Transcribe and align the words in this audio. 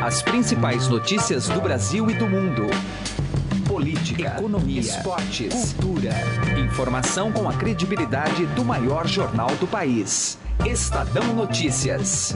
As 0.00 0.22
principais 0.22 0.88
notícias 0.88 1.46
do 1.46 1.60
Brasil 1.60 2.08
e 2.08 2.14
do 2.14 2.26
mundo. 2.26 2.68
Política, 3.68 4.34
economia, 4.38 4.80
esportes, 4.80 5.74
cultura. 5.74 6.14
Informação 6.58 7.30
com 7.30 7.46
a 7.46 7.52
credibilidade 7.52 8.46
do 8.46 8.64
maior 8.64 9.06
jornal 9.06 9.54
do 9.56 9.66
país. 9.66 10.38
Estadão 10.64 11.34
Notícias. 11.34 12.34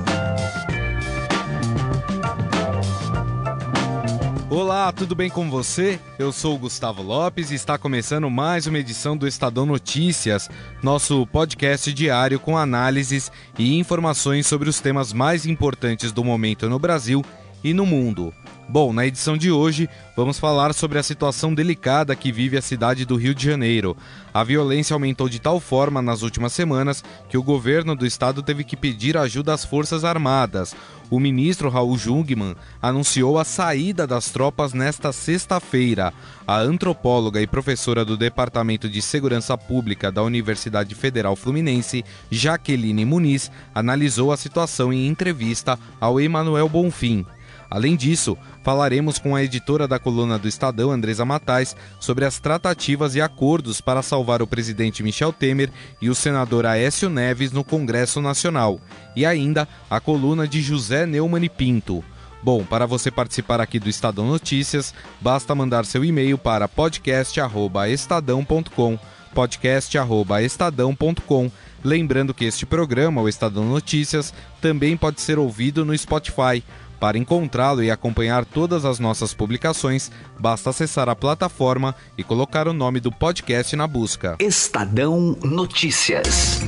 Olá, 4.51 4.93
tudo 4.93 5.15
bem 5.15 5.31
com 5.31 5.49
você? 5.49 5.99
Eu 6.19 6.33
sou 6.33 6.57
o 6.57 6.59
Gustavo 6.59 7.03
Lopes 7.03 7.51
e 7.51 7.55
está 7.55 7.79
começando 7.79 8.29
mais 8.29 8.67
uma 8.67 8.79
edição 8.79 9.17
do 9.17 9.27
Estadão 9.27 9.65
Notícias, 9.65 10.51
nosso 10.83 11.27
podcast 11.29 11.91
diário 11.95 12.39
com 12.39 12.59
análises 12.59 13.33
e 13.59 13.79
informações 13.79 14.47
sobre 14.47 14.69
os 14.69 14.81
temas 14.81 15.15
mais 15.15 15.47
importantes 15.47 16.13
do 16.13 16.23
momento 16.23 16.69
no 16.69 16.79
Brasil 16.79 17.25
e 17.65 17.73
no 17.73 17.87
mundo. 17.87 18.33
Bom, 18.69 18.93
na 18.93 19.07
edição 19.07 19.37
de 19.37 19.51
hoje 19.51 19.89
vamos 20.17 20.39
falar 20.39 20.73
sobre 20.73 20.99
a 20.99 21.03
situação 21.03 21.55
delicada 21.55 22.17
que 22.17 22.33
vive 22.33 22.57
a 22.57 22.63
cidade 22.63 23.05
do 23.05 23.17
Rio 23.17 23.35
de 23.35 23.45
Janeiro. 23.45 23.97
A 24.33 24.43
violência 24.43 24.95
aumentou 24.95 25.29
de 25.29 25.39
tal 25.39 25.61
forma 25.61 26.01
nas 26.01 26.23
últimas 26.23 26.53
semanas 26.53 27.05
que 27.29 27.37
o 27.37 27.43
governo 27.43 27.95
do 27.95 28.07
estado 28.07 28.43
teve 28.43 28.65
que 28.65 28.77
pedir 28.77 29.17
ajuda 29.17 29.53
às 29.53 29.65
Forças 29.65 30.03
Armadas. 30.03 30.75
O 31.11 31.21
ministro 31.21 31.69
Raul 31.69 31.97
Jungmann 31.99 32.57
anunciou 32.81 33.39
a 33.39 33.45
saída 33.45 34.07
das 34.07 34.31
tropas 34.31 34.73
nesta 34.73 35.13
sexta-feira. 35.13 36.13
A 36.47 36.59
antropóloga 36.59 37.41
e 37.41 37.47
professora 37.47 38.05
do 38.05 38.17
Departamento 38.17 38.89
de 38.89 39.03
Segurança 39.03 39.57
Pública 39.59 40.11
da 40.11 40.23
Universidade 40.23 40.95
Federal 40.95 41.37
Fluminense, 41.37 42.03
Jaqueline 42.31 43.05
Muniz, 43.05 43.51
analisou 43.75 44.33
a 44.33 44.37
situação 44.37 44.93
em 44.93 45.07
entrevista 45.07 45.79
ao 46.01 46.19
Emanuel 46.19 46.69
Bonfim. 46.69 47.27
Além 47.71 47.97
disso, 47.97 48.37
falaremos 48.63 49.19
com 49.19 49.35
a 49.35 49.43
editora 49.43 49.89
da 49.89 49.99
coluna 49.99 50.39
do 50.39 50.49
Estadão, 50.49 50.91
Andresa 50.91 51.25
Matais, 51.25 51.75
sobre 51.99 52.25
as 52.25 52.39
tratativas 52.39 53.15
e 53.15 53.21
acordos 53.21 53.81
para 53.81 54.03
salvar 54.03 54.43
o 54.43 54.47
presidente 54.47 55.03
Michel 55.03 55.33
Temer 55.33 55.71
e 56.01 56.09
o 56.09 56.15
senador 56.15 56.67
Aécio 56.67 57.11
Neves 57.11 57.51
no 57.53 57.65
Congresso 57.65 58.21
Nacional. 58.21 58.79
E 59.17 59.27
ainda 59.27 59.67
a 59.91 59.99
coluna 60.01 60.47
de 60.47 60.63
José 60.63 61.07
Neumann 61.07 61.45
e 61.45 61.49
Pinto. 61.49 62.05
Bom, 62.43 62.63
para 62.63 62.85
você 62.85 63.11
participar 63.11 63.61
aqui 63.61 63.79
do 63.79 63.89
Estadão 63.89 64.27
Notícias, 64.27 64.93
basta 65.19 65.55
mandar 65.55 65.87
seu 65.87 66.05
e-mail 66.05 66.37
para 66.37 66.69
podcast@estadão.com, 66.69 68.99
podcast@estadão.com. 69.35 71.51
Lembrando 71.83 72.35
que 72.35 72.45
este 72.45 72.67
programa, 72.67 73.23
o 73.23 73.31
Estadão 73.31 73.65
Notícias, 73.65 74.35
também 74.61 74.95
pode 74.95 75.23
ser 75.23 75.39
ouvido 75.39 75.87
no 75.87 75.97
Spotify. 75.97 76.63
Para 77.05 77.19
encontrá-lo 77.19 77.83
e 77.83 77.91
acompanhar 77.91 78.47
todas 78.47 78.87
as 78.87 78.99
nossas 78.99 79.35
publicações, 79.35 80.11
basta 80.41 80.71
acessar 80.71 81.07
a 81.07 81.15
plataforma 81.15 81.95
e 82.17 82.25
colocar 82.25 82.67
o 82.67 82.73
nome 82.73 82.99
do 82.99 83.13
podcast 83.13 83.77
na 83.77 83.87
busca. 83.87 84.39
Estadão 84.41 85.37
Notícias. 85.45 86.63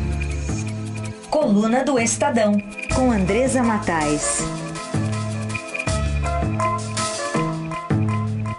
Coluna 1.31 1.83
do 1.83 1.99
Estadão, 1.99 2.53
com 2.95 3.11
Andresa 3.11 3.63
Matais. 3.63 4.41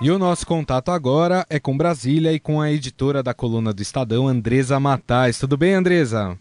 E 0.02 0.10
o 0.10 0.18
nosso 0.18 0.48
contato 0.48 0.90
agora 0.90 1.46
é 1.48 1.60
com 1.60 1.78
Brasília 1.78 2.34
e 2.34 2.40
com 2.40 2.60
a 2.60 2.72
editora 2.72 3.22
da 3.22 3.36
coluna 3.36 3.72
do 3.72 3.84
Estadão, 3.84 4.28
Andresa 4.28 4.80
Matais. 4.80 5.38
Tudo 5.38 5.56
bem, 5.56 5.76
Andresa? 5.76 6.40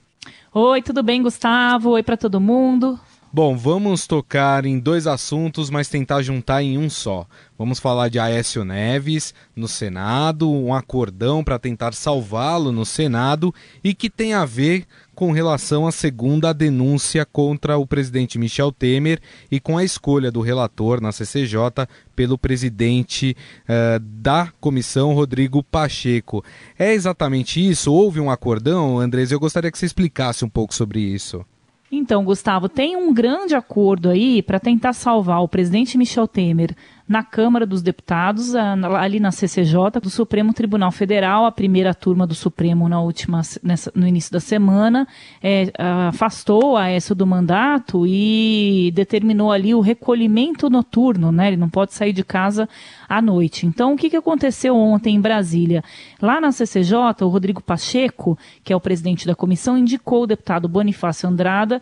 Oi, 0.55 0.81
tudo 0.81 1.03
bem, 1.03 1.23
Gustavo? 1.23 1.91
Oi 1.91 2.03
para 2.03 2.17
todo 2.17 2.41
mundo. 2.41 2.99
Bom, 3.37 3.55
vamos 3.55 4.07
tocar 4.07 4.65
em 4.65 4.79
dois 4.79 5.07
assuntos, 5.07 5.69
mas 5.69 5.91
tentar 5.91 6.23
juntar 6.23 6.63
em 6.63 6.79
um 6.79 6.89
só. 6.89 7.27
Vamos 7.59 7.79
falar 7.79 8.09
de 8.09 8.19
Aécio 8.19 8.65
Neves 8.65 9.35
no 9.55 9.69
Senado, 9.69 10.51
um 10.51 10.73
acordão 10.73 11.45
para 11.45 11.59
tentar 11.59 11.93
salvá-lo 11.93 12.73
no 12.73 12.87
Senado 12.87 13.55
e 13.85 13.93
que 13.93 14.09
tem 14.09 14.33
a 14.33 14.47
ver 14.47 14.87
com 15.15 15.33
relação 15.33 15.87
à 15.87 15.93
segunda 15.93 16.55
denúncia 16.55 17.27
contra 17.27 17.77
o 17.77 17.87
presidente 17.87 18.39
Michel 18.39 18.73
Temer 18.73 19.21
e 19.51 19.61
com 19.61 19.77
a 19.77 19.85
escolha 19.85 20.33
do 20.33 20.41
relator 20.41 20.99
na 20.99 21.13
CCJ 21.13 21.87
pelo 22.17 22.39
presidente 22.39 23.37
uh, 23.65 24.01
da 24.01 24.51
comissão, 24.59 25.13
Rodrigo 25.13 25.63
Pacheco. 25.63 26.43
É 26.79 26.95
exatamente 26.95 27.61
isso? 27.61 27.93
Houve 27.93 28.19
um 28.19 28.31
acordão, 28.31 28.99
Andrés? 28.99 29.31
Eu 29.31 29.39
gostaria 29.39 29.71
que 29.71 29.77
você 29.77 29.85
explicasse 29.85 30.43
um 30.43 30.49
pouco 30.49 30.75
sobre 30.75 31.01
isso. 31.01 31.45
Então, 31.91 32.25
Gustavo, 32.25 32.69
tem 32.69 32.97
um 32.97 33.15
grande 33.15 33.55
acordo 33.55 34.09
aí 34.11 34.43
para 34.43 34.59
tentar 34.59 34.93
salvar 34.93 35.43
o 35.43 35.49
presidente 35.49 35.97
Michel 35.97 36.27
Temer 36.27 36.75
na 37.09 37.23
Câmara 37.23 37.65
dos 37.65 37.83
Deputados, 37.83 38.55
ali 38.55 39.21
na 39.21 39.31
CCJ 39.31 40.01
do 40.03 40.11
Supremo 40.11 40.53
Tribunal 40.53 40.91
Federal, 40.91 41.45
a 41.45 41.53
primeira 41.53 41.95
turma 41.95 42.27
do 42.27 42.35
Supremo 42.35 42.89
na 42.89 43.01
última, 43.01 43.43
nessa, 43.63 43.93
no 43.95 44.07
início 44.07 44.33
da 44.33 44.41
semana, 44.41 45.07
é, 45.41 45.71
afastou 46.09 46.77
a 46.77 46.85
Aécio 46.85 47.15
do 47.15 47.27
mandato 47.27 48.05
e 48.07 48.91
determinou 48.93 49.53
ali 49.53 49.73
o 49.73 49.81
recolhimento 49.81 50.69
noturno, 50.69 51.31
né? 51.31 51.49
Ele 51.49 51.57
não 51.57 51.69
pode 51.69 51.95
sair 51.95 52.13
de 52.13 52.25
casa 52.25 52.69
à 53.09 53.23
noite. 53.23 53.67
Então, 53.67 53.95
o 53.95 53.97
que, 53.97 54.11
que 54.11 54.17
aconteceu 54.17 54.77
ontem 54.77 55.15
em 55.15 55.21
Brasília? 55.21 55.85
Lá 56.21 56.41
na 56.41 56.51
CCJ, 56.51 57.23
o 57.23 57.29
Rodrigo 57.29 57.63
Pacheco, 57.63 58.37
que 58.65 58.73
é 58.73 58.77
o 58.77 58.81
presidente 58.81 59.27
da 59.27 59.35
comissão, 59.35 59.79
indicou 59.79 60.25
o 60.25 60.27
deputado 60.27 60.69
Bonifácio 60.69 61.29
Andrada 61.29 61.81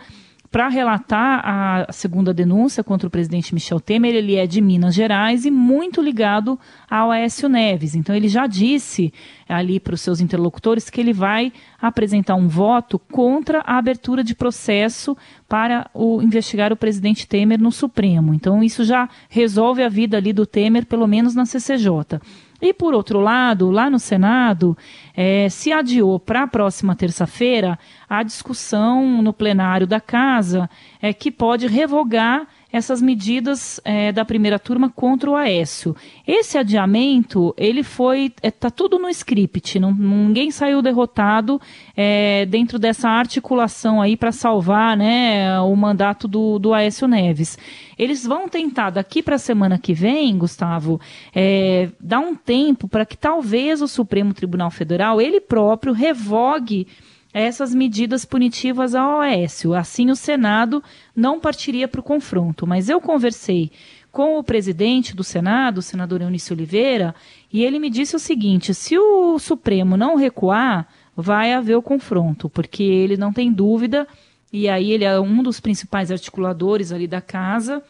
para 0.55 0.69
relatar 0.69 1.41
a 1.45 1.93
segunda 1.93 2.33
denúncia 2.33 2.85
contra 2.85 3.09
o 3.09 3.11
presidente 3.11 3.53
Michel 3.53 3.81
Temer. 3.81 4.15
Ele 4.15 4.37
é 4.37 4.47
de 4.47 4.61
Minas 4.61 4.95
Gerais 4.95 5.45
e 5.45 5.51
muito 5.51 6.01
ligado 6.01 6.57
ao 6.89 7.11
Aécio 7.11 7.49
Neves. 7.49 7.97
Então, 7.97 8.15
ele 8.15 8.29
já 8.29 8.47
disse 8.47 9.13
ali 9.49 9.81
para 9.81 9.95
os 9.95 10.01
seus 10.01 10.21
interlocutores 10.21 10.89
que 10.89 11.01
ele 11.01 11.13
vai 11.13 11.53
apresentar 11.83 12.37
um 12.37 12.47
voto 12.47 13.01
contra 13.01 13.63
a 13.67 13.79
abertura 13.79 14.23
de 14.23 14.33
processo 14.33 15.17
para 15.49 15.91
o, 15.93 16.23
investigar 16.23 16.73
o 16.73 16.77
presidente 16.77 17.27
Temer 17.27 17.61
no 17.61 17.73
Supremo. 17.73 18.33
Então, 18.33 18.63
isso 18.63 18.85
já 18.85 19.09
resolve 19.29 19.83
a 19.83 19.89
vida 19.89 20.19
ali 20.19 20.33
do 20.33 20.47
Temer, 20.47 20.87
pelo 20.87 21.09
menos 21.09 21.35
na 21.35 21.47
CCJ. 21.47 22.21
E, 22.63 22.73
por 22.73 22.95
outro 22.95 23.19
lado, 23.19 23.71
lá 23.71 23.91
no 23.91 23.99
Senado, 23.99 24.77
é, 25.17 25.49
se 25.49 25.73
adiou 25.73 26.19
para 26.19 26.43
a 26.43 26.49
próxima 26.49 26.97
terça-feira 26.97 27.79
a 28.09 28.23
discussão 28.23 29.23
no 29.23 29.33
plenário 29.33 29.87
da 29.87 30.01
Casa 30.01 30.69
é, 31.01 31.13
que 31.13 31.31
pode 31.31 31.67
revogar 31.67 32.47
essas 32.77 33.01
medidas 33.01 33.81
é, 33.85 34.11
da 34.11 34.25
primeira 34.25 34.59
turma 34.59 34.91
contra 34.91 35.31
o 35.31 35.37
Aécio. 35.37 35.95
Esse 36.27 36.59
adiamento, 36.59 37.55
ele 37.57 37.85
foi, 37.85 38.33
está 38.43 38.49
é, 38.49 38.51
tá 38.51 38.69
tudo 38.69 38.99
no 38.99 39.09
script, 39.09 39.79
não, 39.79 39.95
ninguém 39.95 40.51
saiu 40.51 40.83
derrotado 40.83 41.61
é, 41.97 42.45
dentro 42.47 42.77
dessa 42.77 43.09
articulação 43.09 44.03
aí 44.03 44.17
para 44.17 44.33
salvar 44.33 44.97
né, 44.97 45.61
o 45.61 45.77
mandato 45.77 46.27
do, 46.27 46.59
do 46.59 46.75
Aécio 46.75 47.07
Neves. 47.07 47.57
Eles 47.97 48.27
vão 48.27 48.49
tentar, 48.49 48.91
daqui 48.91 49.23
para 49.23 49.37
a 49.37 49.39
semana 49.39 49.79
que 49.79 49.95
vem, 49.95 50.37
Gustavo, 50.37 51.01
é, 51.33 51.91
dar 52.01 52.19
um 52.19 52.35
tempo 52.35 52.89
para 52.89 53.07
que 53.07 53.17
talvez 53.17 53.83
o 53.83 53.87
Supremo 53.87 54.35
Tribunal 54.35 54.73
Federal, 54.73 55.04
ele 55.21 55.41
próprio, 55.41 55.93
revogue 55.93 56.87
essas 57.33 57.75
medidas 57.75 58.25
punitivas 58.25 58.95
ao 58.95 59.19
Oécio. 59.19 59.75
Assim, 59.75 60.11
o 60.11 60.17
Senado 60.17 60.83
não 61.15 61.41
partiria 61.41 61.89
para 61.89 62.01
o 62.01 62.05
confronto. 62.05 62.67
Mas 62.67 62.89
eu 62.89 63.01
conversei 63.01 63.73
com 64.13 64.39
o 64.39 64.45
presidente 64.45 65.17
do 65.17 65.25
Senado, 65.25 65.79
o 65.79 65.83
senador 65.83 66.23
Eunício 66.23 66.55
Oliveira, 66.55 67.13
e 67.53 67.65
ele 67.65 67.81
me 67.81 67.91
disse 67.91 68.15
o 68.15 68.21
seguinte: 68.21 68.73
se 68.73 68.97
o 68.97 69.37
Supremo 69.41 69.97
não 69.97 70.15
recuar, 70.15 70.87
vai 71.17 71.53
haver 71.53 71.75
o 71.75 71.83
confronto, 71.83 72.49
porque 72.49 72.85
ele 72.85 73.17
não 73.17 73.33
tem 73.33 73.53
dúvida, 73.53 74.07
e 74.53 74.69
aí 74.69 74.93
ele 74.93 75.05
é 75.05 75.19
um 75.19 75.43
dos 75.43 75.59
principais 75.59 76.13
articuladores 76.13 76.93
ali 76.93 77.09
da 77.09 77.21
casa, 77.21 77.83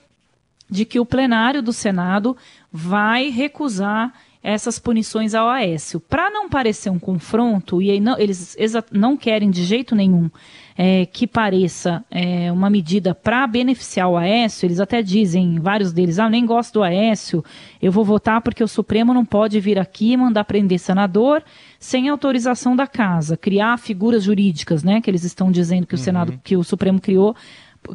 de 0.71 0.87
que 0.87 0.99
o 0.99 1.05
plenário 1.05 1.63
do 1.63 1.75
Senado 1.75 2.35
vai 2.73 3.29
recusar 3.29 4.15
essas 4.45 4.79
punições 4.79 5.35
ao 5.35 5.49
Aécio. 5.49 5.99
Para 5.99 6.29
não 6.29 6.51
parecer 6.51 6.91
um 6.91 6.99
confronto, 6.99 7.81
e 7.81 7.99
não, 7.99 8.19
eles 8.19 8.55
não 8.93 9.17
querem 9.17 9.51
de 9.51 9.65
jeito 9.65 9.95
nenhum 9.97 10.29
é, 10.77 11.07
que 11.07 11.27
pareça 11.27 12.05
é, 12.11 12.53
uma 12.53 12.69
medida 12.69 13.15
para 13.15 13.47
beneficiar 13.47 14.11
o 14.11 14.19
Aécio, 14.19 14.67
eles 14.67 14.81
até 14.81 15.01
dizem, 15.03 15.59
vários 15.59 15.95
deles, 15.95 16.19
ah, 16.19 16.25
eu 16.25 16.31
nem 16.31 16.45
gosto 16.45 16.75
do 16.75 16.83
Aécio, 16.83 17.43
eu 17.81 17.91
vou 17.91 18.05
votar 18.05 18.43
porque 18.43 18.63
o 18.63 18.69
Supremo 18.69 19.15
não 19.15 19.25
pode 19.25 19.59
vir 19.61 19.79
aqui 19.79 20.13
e 20.13 20.17
mandar 20.17 20.45
prender 20.45 20.79
senador 20.79 21.43
sem 21.79 22.11
autorização 22.11 22.77
da 22.77 22.87
casa, 22.87 23.39
criar 23.39 23.79
figuras 23.79 24.25
jurídicas, 24.25 24.85
né, 24.85 25.01
que 25.01 25.11
eles 25.11 25.25
estão 25.25 25.51
dizendo 25.51 25.87
que 25.87 25.95
o 25.95 25.99
Senado, 25.99 26.33
uhum. 26.33 26.39
que 26.45 26.57
o 26.57 26.65
Supremo 26.65 27.01
criou 27.01 27.35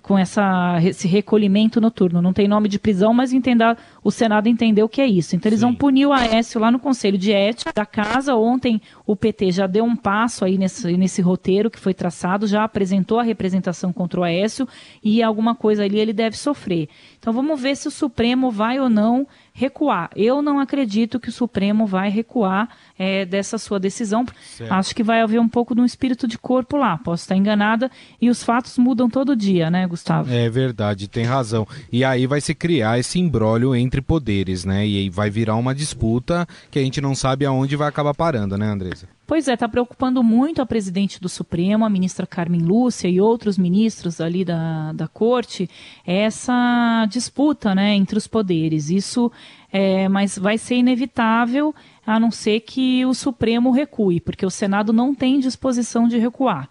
com 0.02 0.18
essa, 0.18 0.80
esse 0.84 1.08
recolhimento 1.08 1.82
noturno. 1.82 2.22
Não 2.22 2.34
tem 2.34 2.48
nome 2.48 2.70
de 2.70 2.78
prisão, 2.78 3.14
mas 3.14 3.34
entenda, 3.34 3.78
o 4.04 4.12
Senado 4.12 4.48
entendeu 4.48 4.88
que 4.88 5.02
é 5.02 5.08
isso. 5.08 5.36
Então 5.36 5.50
eles 5.50 5.60
Sim. 5.60 5.66
vão 5.68 5.76
punir 5.76 6.06
o 6.06 6.14
Aécio 6.14 6.60
lá 6.60 6.72
no 6.72 6.80
Conselho 6.80 7.18
de 7.18 7.32
Ética 7.32 7.72
da 7.74 7.86
Casa. 7.86 8.36
Ontem 8.36 8.82
o 9.06 9.16
PT 9.16 9.52
já 9.52 9.68
deu 9.68 9.84
um 9.84 9.96
passo 9.96 10.46
aí 10.46 10.58
nesse, 10.58 10.96
nesse 10.96 11.22
roteiro 11.22 11.72
que 11.72 11.80
foi 11.80 11.94
traçado, 11.94 12.48
já 12.48 12.64
apresentou 12.64 13.20
a 13.20 13.24
representação 13.24 13.92
contra 13.92 14.20
o 14.20 14.24
Aécio 14.24 14.68
e 15.04 15.24
alguma 15.24 15.56
coisa 15.56 15.84
ali 15.84 16.00
ele 16.00 16.14
deve 16.14 16.38
sofrer. 16.38 16.90
Então 17.18 17.34
vamos 17.34 17.60
ver 17.60 17.76
se 17.76 17.88
o 17.88 17.92
Supremo 17.92 18.52
vai 18.52 18.80
ou 18.80 18.90
não 18.90 19.28
recuar. 19.60 20.10
Eu 20.16 20.42
não 20.42 20.58
acredito 20.58 21.20
que 21.20 21.28
o 21.28 21.34
Supremo 21.34 21.86
vai 21.86 22.10
recuar 22.10 22.70
é, 22.98 23.26
dessa 23.26 23.58
sua 23.58 23.78
decisão. 23.78 24.26
Certo. 24.42 24.72
Acho 24.72 24.96
que 24.96 25.04
vai 25.04 25.20
haver 25.20 25.40
um 25.40 25.50
pouco 25.50 25.76
de 25.76 25.82
um 25.82 25.86
espírito 25.86 26.26
de 26.26 26.38
corpo 26.38 26.78
lá. 26.78 26.98
Posso 26.98 27.24
estar 27.24 27.36
enganada. 27.36 27.92
E 28.22 28.30
os 28.30 28.42
fatos 28.42 28.78
mudam 28.78 29.10
todo 29.10 29.36
dia, 29.36 29.70
né, 29.70 29.86
Gustavo? 29.86 30.32
É 30.34 30.50
verdade, 30.50 31.10
tem 31.10 31.26
razão. 31.26 31.68
E 31.92 32.06
aí 32.06 32.26
vai 32.26 32.40
se 32.40 32.56
criar 32.56 32.98
esse 33.00 33.20
imbróglio 33.20 33.76
entre 33.76 34.02
poderes, 34.02 34.64
né? 34.64 34.88
E 34.88 34.98
aí 34.98 35.10
vai 35.10 35.30
virar 35.30 35.58
uma 35.58 35.76
disputa 35.76 36.48
que 36.72 36.80
a 36.80 36.82
gente 36.82 37.02
não 37.02 37.14
sabe 37.14 37.46
aonde 37.46 37.76
vai 37.76 37.90
acabar 37.90 38.14
parando, 38.14 38.58
né, 38.58 38.66
Andresa? 38.66 39.19
Pois 39.30 39.48
é, 39.48 39.54
está 39.54 39.70
preocupando 39.70 40.24
muito 40.24 40.60
a 40.60 40.66
presidente 40.66 41.22
do 41.22 41.30
Supremo, 41.30 41.86
a 41.86 41.90
ministra 41.90 42.26
Carmen 42.26 42.62
Lúcia 42.62 43.08
e 43.08 43.22
outros 43.22 43.60
ministros 43.60 44.20
ali 44.20 44.44
da, 44.44 44.92
da 44.92 45.08
corte, 45.08 45.70
essa 46.04 47.06
disputa 47.08 47.76
né, 47.76 47.94
entre 47.94 48.18
os 48.18 48.26
poderes. 48.26 48.90
Isso 48.90 49.32
é, 49.72 50.10
mas 50.10 50.36
vai 50.36 50.58
ser 50.58 50.78
inevitável, 50.78 51.76
a 52.04 52.20
não 52.20 52.32
ser 52.32 52.62
que 52.62 53.06
o 53.06 53.14
Supremo 53.14 53.70
recue, 53.70 54.20
porque 54.20 54.44
o 54.44 54.50
Senado 54.50 54.92
não 54.92 55.14
tem 55.14 55.40
disposição 55.40 56.08
de 56.08 56.18
recuar. 56.18 56.68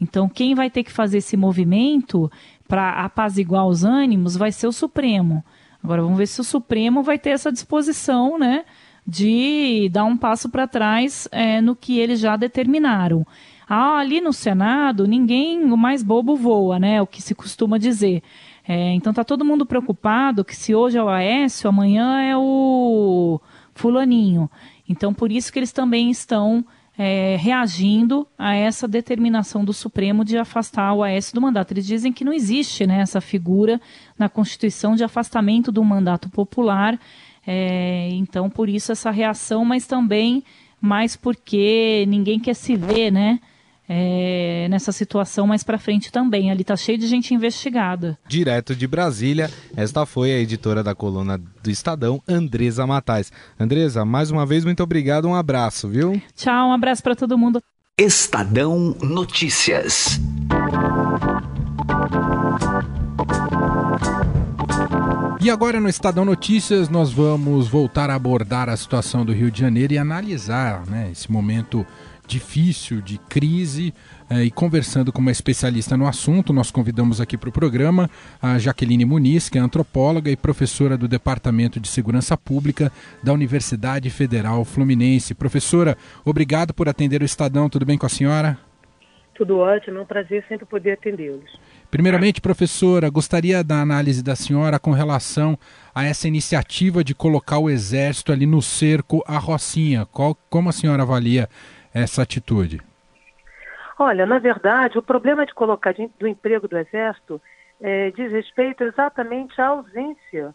Então, 0.00 0.30
quem 0.30 0.54
vai 0.54 0.70
ter 0.70 0.84
que 0.84 0.90
fazer 0.90 1.18
esse 1.18 1.36
movimento 1.36 2.32
para 2.66 3.04
apaziguar 3.04 3.66
os 3.66 3.84
ânimos 3.84 4.34
vai 4.34 4.50
ser 4.50 4.66
o 4.66 4.72
Supremo. 4.72 5.44
Agora, 5.84 6.00
vamos 6.00 6.16
ver 6.16 6.26
se 6.26 6.40
o 6.40 6.44
Supremo 6.44 7.02
vai 7.02 7.18
ter 7.18 7.30
essa 7.30 7.52
disposição, 7.52 8.38
né? 8.38 8.64
De 9.08 9.88
dar 9.90 10.04
um 10.04 10.18
passo 10.18 10.50
para 10.50 10.68
trás 10.68 11.26
é, 11.32 11.62
no 11.62 11.74
que 11.74 11.98
eles 11.98 12.20
já 12.20 12.36
determinaram. 12.36 13.26
Ah, 13.66 13.96
ali 13.96 14.20
no 14.20 14.34
Senado, 14.34 15.08
ninguém, 15.08 15.64
o 15.64 15.76
mais 15.78 16.02
bobo 16.02 16.36
voa, 16.36 16.78
né? 16.78 17.00
O 17.00 17.06
que 17.06 17.22
se 17.22 17.34
costuma 17.34 17.78
dizer. 17.78 18.22
É, 18.66 18.92
então 18.92 19.14
tá 19.14 19.24
todo 19.24 19.46
mundo 19.46 19.64
preocupado 19.64 20.44
que 20.44 20.54
se 20.54 20.74
hoje 20.74 20.98
é 20.98 21.02
o 21.02 21.08
Aécio, 21.08 21.70
amanhã 21.70 22.20
é 22.20 22.36
o 22.36 23.40
fulaninho. 23.74 24.50
Então 24.86 25.14
por 25.14 25.32
isso 25.32 25.50
que 25.50 25.58
eles 25.58 25.72
também 25.72 26.10
estão 26.10 26.62
é, 26.98 27.36
reagindo 27.36 28.26
a 28.36 28.54
essa 28.54 28.86
determinação 28.86 29.64
do 29.64 29.72
Supremo 29.72 30.22
de 30.22 30.36
afastar 30.36 30.92
o 30.92 31.02
Aécio 31.02 31.34
do 31.34 31.40
mandato. 31.40 31.72
Eles 31.72 31.86
dizem 31.86 32.12
que 32.12 32.24
não 32.24 32.32
existe 32.32 32.86
né, 32.86 33.00
essa 33.00 33.22
figura 33.22 33.80
na 34.18 34.28
Constituição 34.28 34.94
de 34.94 35.02
afastamento 35.02 35.72
do 35.72 35.82
mandato 35.82 36.28
popular 36.28 36.98
é, 37.50 38.10
então, 38.10 38.50
por 38.50 38.68
isso 38.68 38.92
essa 38.92 39.10
reação, 39.10 39.64
mas 39.64 39.86
também 39.86 40.44
mais 40.78 41.16
porque 41.16 42.04
ninguém 42.06 42.38
quer 42.38 42.52
se 42.52 42.76
ver, 42.76 43.10
né? 43.10 43.40
É, 43.90 44.66
nessa 44.68 44.92
situação 44.92 45.46
mais 45.46 45.64
para 45.64 45.78
frente 45.78 46.12
também. 46.12 46.50
Ali 46.50 46.62
tá 46.62 46.76
cheio 46.76 46.98
de 46.98 47.06
gente 47.06 47.32
investigada. 47.32 48.18
Direto 48.28 48.76
de 48.76 48.86
Brasília, 48.86 49.50
esta 49.74 50.04
foi 50.04 50.30
a 50.30 50.38
editora 50.38 50.82
da 50.82 50.94
coluna 50.94 51.38
do 51.38 51.70
Estadão, 51.70 52.22
Andresa 52.28 52.86
Matais. 52.86 53.32
Andresa, 53.58 54.04
mais 54.04 54.30
uma 54.30 54.44
vez, 54.44 54.62
muito 54.62 54.82
obrigado, 54.82 55.26
um 55.26 55.34
abraço, 55.34 55.88
viu? 55.88 56.20
Tchau, 56.36 56.68
um 56.68 56.72
abraço 56.72 57.02
para 57.02 57.16
todo 57.16 57.38
mundo. 57.38 57.62
Estadão 57.98 58.94
Notícias. 59.00 60.20
E 65.48 65.50
agora 65.50 65.80
no 65.80 65.88
Estadão 65.88 66.26
Notícias 66.26 66.90
nós 66.90 67.10
vamos 67.10 67.68
voltar 67.68 68.10
a 68.10 68.14
abordar 68.14 68.68
a 68.68 68.76
situação 68.76 69.24
do 69.24 69.32
Rio 69.32 69.50
de 69.50 69.58
Janeiro 69.58 69.94
e 69.94 69.96
analisar 69.96 70.86
né, 70.86 71.08
esse 71.10 71.32
momento 71.32 71.86
difícil 72.26 73.00
de 73.00 73.16
crise 73.16 73.94
eh, 74.28 74.44
e 74.44 74.50
conversando 74.50 75.10
com 75.10 75.22
uma 75.22 75.30
especialista 75.30 75.96
no 75.96 76.06
assunto, 76.06 76.52
nós 76.52 76.70
convidamos 76.70 77.18
aqui 77.18 77.38
para 77.38 77.48
o 77.48 77.52
programa 77.52 78.10
a 78.42 78.58
Jaqueline 78.58 79.06
Muniz, 79.06 79.48
que 79.48 79.56
é 79.56 79.60
antropóloga 79.62 80.30
e 80.30 80.36
professora 80.36 80.98
do 80.98 81.08
Departamento 81.08 81.80
de 81.80 81.88
Segurança 81.88 82.36
Pública 82.36 82.92
da 83.22 83.32
Universidade 83.32 84.10
Federal 84.10 84.66
Fluminense. 84.66 85.34
Professora, 85.34 85.96
obrigado 86.26 86.74
por 86.74 86.90
atender 86.90 87.22
o 87.22 87.24
Estadão, 87.24 87.70
tudo 87.70 87.86
bem 87.86 87.96
com 87.96 88.04
a 88.04 88.10
senhora? 88.10 88.58
Tudo 89.34 89.56
ótimo, 89.56 89.96
é 89.96 90.02
um 90.02 90.04
prazer 90.04 90.44
sempre 90.46 90.66
poder 90.66 90.90
atendê-los. 90.90 91.48
Primeiramente, 91.90 92.38
professora, 92.42 93.08
gostaria 93.08 93.64
da 93.64 93.80
análise 93.80 94.22
da 94.22 94.36
senhora 94.36 94.78
com 94.78 94.90
relação 94.90 95.58
a 95.94 96.04
essa 96.04 96.28
iniciativa 96.28 97.02
de 97.02 97.14
colocar 97.14 97.58
o 97.58 97.70
exército 97.70 98.30
ali 98.30 98.44
no 98.44 98.60
cerco 98.60 99.24
à 99.26 99.38
Rocinha. 99.38 100.04
Qual, 100.04 100.36
como 100.50 100.68
a 100.68 100.72
senhora 100.72 101.02
avalia 101.02 101.48
essa 101.94 102.22
atitude? 102.22 102.82
Olha, 103.98 104.26
na 104.26 104.38
verdade, 104.38 104.98
o 104.98 105.02
problema 105.02 105.46
de 105.46 105.54
colocar 105.54 105.94
do 106.20 106.28
emprego 106.28 106.68
do 106.68 106.76
exército 106.76 107.40
é, 107.80 108.10
diz 108.10 108.30
respeito 108.32 108.84
exatamente 108.84 109.58
à 109.58 109.68
ausência 109.68 110.54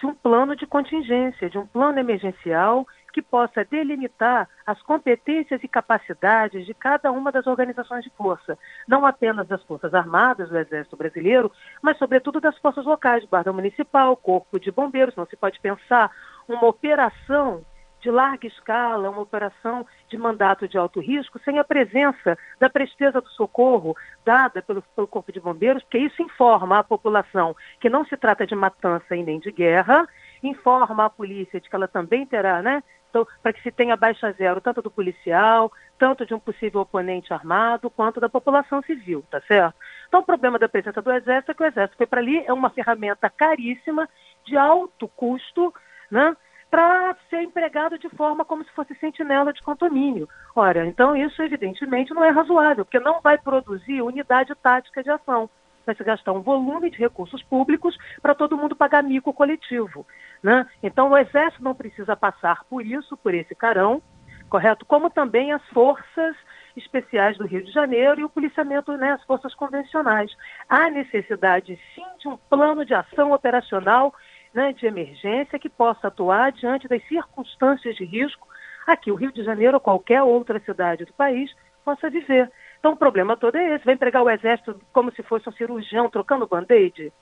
de 0.00 0.04
um 0.04 0.14
plano 0.14 0.56
de 0.56 0.66
contingência, 0.66 1.48
de 1.48 1.58
um 1.58 1.66
plano 1.66 2.00
emergencial 2.00 2.84
que 3.16 3.22
possa 3.22 3.64
delimitar 3.64 4.46
as 4.66 4.82
competências 4.82 5.64
e 5.64 5.68
capacidades 5.68 6.66
de 6.66 6.74
cada 6.74 7.10
uma 7.10 7.32
das 7.32 7.46
organizações 7.46 8.04
de 8.04 8.10
força, 8.10 8.58
não 8.86 9.06
apenas 9.06 9.48
das 9.48 9.62
Forças 9.62 9.94
Armadas 9.94 10.50
do 10.50 10.58
Exército 10.58 10.98
Brasileiro, 10.98 11.50
mas 11.80 11.96
sobretudo 11.96 12.42
das 12.42 12.58
forças 12.58 12.84
locais, 12.84 13.24
Guarda 13.24 13.54
Municipal, 13.54 14.14
Corpo 14.18 14.60
de 14.60 14.70
Bombeiros. 14.70 15.16
Não 15.16 15.24
se 15.24 15.34
pode 15.34 15.58
pensar 15.60 16.10
uma 16.46 16.66
operação 16.66 17.64
de 18.02 18.10
larga 18.10 18.46
escala, 18.46 19.08
uma 19.08 19.22
operação 19.22 19.86
de 20.10 20.18
mandato 20.18 20.68
de 20.68 20.76
alto 20.76 21.00
risco, 21.00 21.40
sem 21.42 21.58
a 21.58 21.64
presença 21.64 22.36
da 22.60 22.68
presteza 22.68 23.18
do 23.22 23.28
socorro 23.30 23.96
dada 24.26 24.60
pelo, 24.60 24.82
pelo, 24.94 25.08
Corpo 25.08 25.32
de 25.32 25.40
Bombeiros, 25.40 25.82
porque 25.82 25.98
isso 25.98 26.20
informa 26.20 26.80
a 26.80 26.84
população 26.84 27.56
que 27.80 27.88
não 27.88 28.04
se 28.04 28.16
trata 28.16 28.46
de 28.46 28.54
matança 28.54 29.16
e 29.16 29.22
nem 29.22 29.40
de 29.40 29.50
guerra, 29.50 30.06
informa 30.42 31.06
a 31.06 31.10
polícia 31.10 31.60
de 31.60 31.68
que 31.68 31.74
ela 31.74 31.88
também 31.88 32.26
terá 32.26 32.60
né, 32.62 32.82
então, 33.10 33.26
para 33.42 33.52
que 33.52 33.62
se 33.62 33.70
tenha 33.70 33.96
baixa 33.96 34.32
zero, 34.32 34.60
tanto 34.60 34.82
do 34.82 34.90
policial, 34.90 35.72
tanto 35.98 36.26
de 36.26 36.34
um 36.34 36.38
possível 36.38 36.80
oponente 36.80 37.32
armado, 37.32 37.90
quanto 37.90 38.20
da 38.20 38.28
população 38.28 38.82
civil, 38.82 39.24
tá 39.30 39.40
certo? 39.42 39.74
Então, 40.08 40.20
o 40.20 40.26
problema 40.26 40.58
da 40.58 40.68
presença 40.68 41.00
do 41.00 41.12
Exército 41.12 41.52
é 41.52 41.54
que 41.54 41.62
o 41.62 41.66
Exército 41.66 41.96
foi 41.96 42.06
para 42.06 42.20
ali, 42.20 42.44
é 42.46 42.52
uma 42.52 42.70
ferramenta 42.70 43.30
caríssima, 43.30 44.08
de 44.44 44.56
alto 44.56 45.08
custo, 45.08 45.74
né? 46.10 46.36
para 46.70 47.16
ser 47.30 47.42
empregado 47.42 47.98
de 47.98 48.08
forma 48.10 48.44
como 48.44 48.64
se 48.64 48.70
fosse 48.72 48.94
sentinela 48.96 49.52
de 49.52 49.62
condomínio. 49.62 50.28
Ora, 50.54 50.84
então 50.86 51.16
isso 51.16 51.40
evidentemente 51.40 52.12
não 52.12 52.24
é 52.24 52.30
razoável, 52.30 52.84
porque 52.84 52.98
não 52.98 53.20
vai 53.20 53.38
produzir 53.38 54.02
unidade 54.02 54.54
tática 54.56 55.02
de 55.02 55.10
ação 55.10 55.48
vai 55.86 55.94
se 55.94 56.02
gastar 56.02 56.32
um 56.32 56.42
volume 56.42 56.90
de 56.90 56.98
recursos 56.98 57.42
públicos 57.44 57.96
para 58.20 58.34
todo 58.34 58.56
mundo 58.56 58.74
pagar 58.74 59.02
mico 59.02 59.32
coletivo. 59.32 60.04
Né? 60.42 60.66
Então, 60.82 61.10
o 61.10 61.18
Exército 61.18 61.62
não 61.62 61.74
precisa 61.74 62.16
passar 62.16 62.64
por 62.64 62.84
isso, 62.84 63.16
por 63.16 63.34
esse 63.34 63.54
carão, 63.54 64.02
correto? 64.48 64.84
Como 64.86 65.10
também 65.10 65.52
as 65.52 65.64
forças 65.68 66.36
especiais 66.76 67.38
do 67.38 67.46
Rio 67.46 67.64
de 67.64 67.72
Janeiro 67.72 68.20
e 68.20 68.24
o 68.24 68.28
policiamento, 68.28 68.92
né, 68.96 69.12
as 69.12 69.24
forças 69.24 69.54
convencionais. 69.54 70.30
Há 70.68 70.90
necessidade, 70.90 71.78
sim, 71.94 72.04
de 72.18 72.28
um 72.28 72.36
plano 72.36 72.84
de 72.84 72.92
ação 72.92 73.32
operacional 73.32 74.14
né, 74.52 74.72
de 74.72 74.86
emergência 74.86 75.58
que 75.58 75.68
possa 75.68 76.08
atuar 76.08 76.52
diante 76.52 76.88
das 76.88 77.06
circunstâncias 77.08 77.96
de 77.96 78.04
risco 78.04 78.46
aqui 78.86 79.10
o 79.10 79.14
Rio 79.14 79.32
de 79.32 79.42
Janeiro 79.42 79.74
ou 79.74 79.80
qualquer 79.80 80.22
outra 80.22 80.60
cidade 80.60 81.04
do 81.04 81.12
país 81.12 81.54
possa 81.84 82.08
viver. 82.08 82.50
Então 82.78 82.92
o 82.92 82.96
problema 82.96 83.36
todo 83.36 83.56
é 83.56 83.74
esse, 83.74 83.84
vai 83.84 83.94
empregar 83.94 84.22
o 84.22 84.30
exército 84.30 84.80
como 84.92 85.12
se 85.12 85.22
fosse 85.22 85.48
um 85.48 85.52
cirurgião 85.52 86.08
trocando 86.08 86.46
band-aid, 86.46 87.12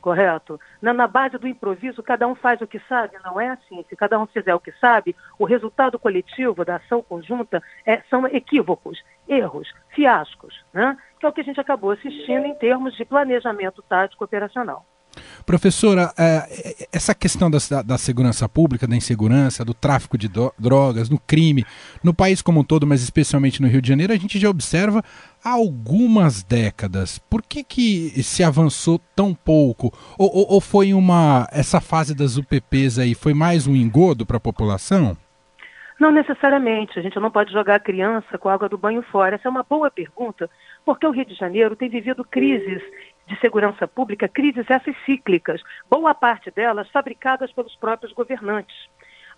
correto? 0.00 0.58
Na, 0.80 0.92
na, 0.92 1.06
base 1.06 1.38
do 1.38 1.46
improviso, 1.46 2.02
cada 2.02 2.26
um 2.26 2.34
faz 2.34 2.60
o 2.60 2.66
que 2.66 2.80
sabe, 2.88 3.16
não 3.22 3.40
é 3.40 3.48
assim. 3.50 3.84
Se 3.88 3.96
cada 3.96 4.18
um 4.18 4.26
fizer 4.26 4.54
o 4.54 4.60
que 4.60 4.72
sabe, 4.72 5.14
o 5.38 5.44
resultado 5.44 5.98
coletivo 5.98 6.64
da 6.64 6.76
ação 6.76 7.02
conjunta 7.02 7.62
é, 7.86 8.02
são 8.08 8.26
equívocos, 8.26 9.02
erros, 9.28 9.72
fiascos, 9.90 10.64
né? 10.72 10.96
que 11.18 11.26
é 11.26 11.28
o 11.28 11.32
que 11.32 11.40
a 11.40 11.44
gente 11.44 11.60
acabou 11.60 11.90
assistindo 11.90 12.46
em 12.46 12.54
termos 12.54 12.96
de 12.96 13.04
planejamento 13.04 13.82
tático 13.82 14.24
operacional. 14.24 14.84
Professora, 15.44 16.12
é, 16.16 16.86
essa 16.92 17.14
questão 17.14 17.50
da, 17.50 17.58
da, 17.82 17.98
segurança 17.98 18.48
pública, 18.48 18.86
da 18.86 18.94
insegurança, 18.94 19.64
do 19.64 19.74
tráfico 19.74 20.16
de 20.16 20.30
drogas, 20.58 21.08
do 21.08 21.18
crime, 21.18 21.64
no 22.04 22.14
país 22.14 22.40
como 22.40 22.60
um 22.60 22.64
todo, 22.64 22.86
mas 22.86 23.02
especialmente 23.02 23.60
no 23.60 23.68
Rio 23.68 23.82
de 23.82 23.88
Janeiro, 23.88 24.12
a 24.12 24.16
gente 24.16 24.38
já 24.38 24.48
observa 24.48 25.02
há 25.44 25.50
algumas 25.50 26.42
décadas. 26.42 27.18
Por 27.18 27.42
que, 27.42 27.64
que 27.64 28.22
se 28.22 28.44
avançou 28.44 29.00
tão 29.16 29.34
pouco? 29.34 29.92
Ou, 30.18 30.30
ou, 30.32 30.54
ou 30.54 30.60
foi 30.60 30.94
uma. 30.94 31.48
Essa 31.50 31.80
fase 31.80 32.14
das 32.14 32.36
UPPs 32.36 32.98
aí 32.98 33.14
foi 33.14 33.34
mais 33.34 33.66
um 33.66 33.74
engodo 33.74 34.24
para 34.24 34.36
a 34.36 34.40
população? 34.40 35.16
Não 35.98 36.10
necessariamente. 36.10 36.98
A 36.98 37.02
gente 37.02 37.20
não 37.20 37.30
pode 37.30 37.52
jogar 37.52 37.74
a 37.74 37.80
criança 37.80 38.38
com 38.38 38.48
a 38.48 38.54
água 38.54 38.68
do 38.70 38.78
banho 38.78 39.02
fora. 39.02 39.34
Essa 39.34 39.48
é 39.48 39.50
uma 39.50 39.62
boa 39.62 39.90
pergunta, 39.90 40.48
porque 40.84 41.06
o 41.06 41.10
Rio 41.10 41.26
de 41.26 41.34
Janeiro 41.34 41.76
tem 41.76 41.90
vivido 41.90 42.24
crises 42.24 42.82
de 43.30 43.38
segurança 43.40 43.86
pública, 43.86 44.28
crises 44.28 44.68
essas 44.68 44.96
cíclicas, 45.04 45.62
boa 45.88 46.12
parte 46.12 46.50
delas 46.50 46.90
fabricadas 46.90 47.52
pelos 47.52 47.76
próprios 47.76 48.12
governantes. 48.12 48.76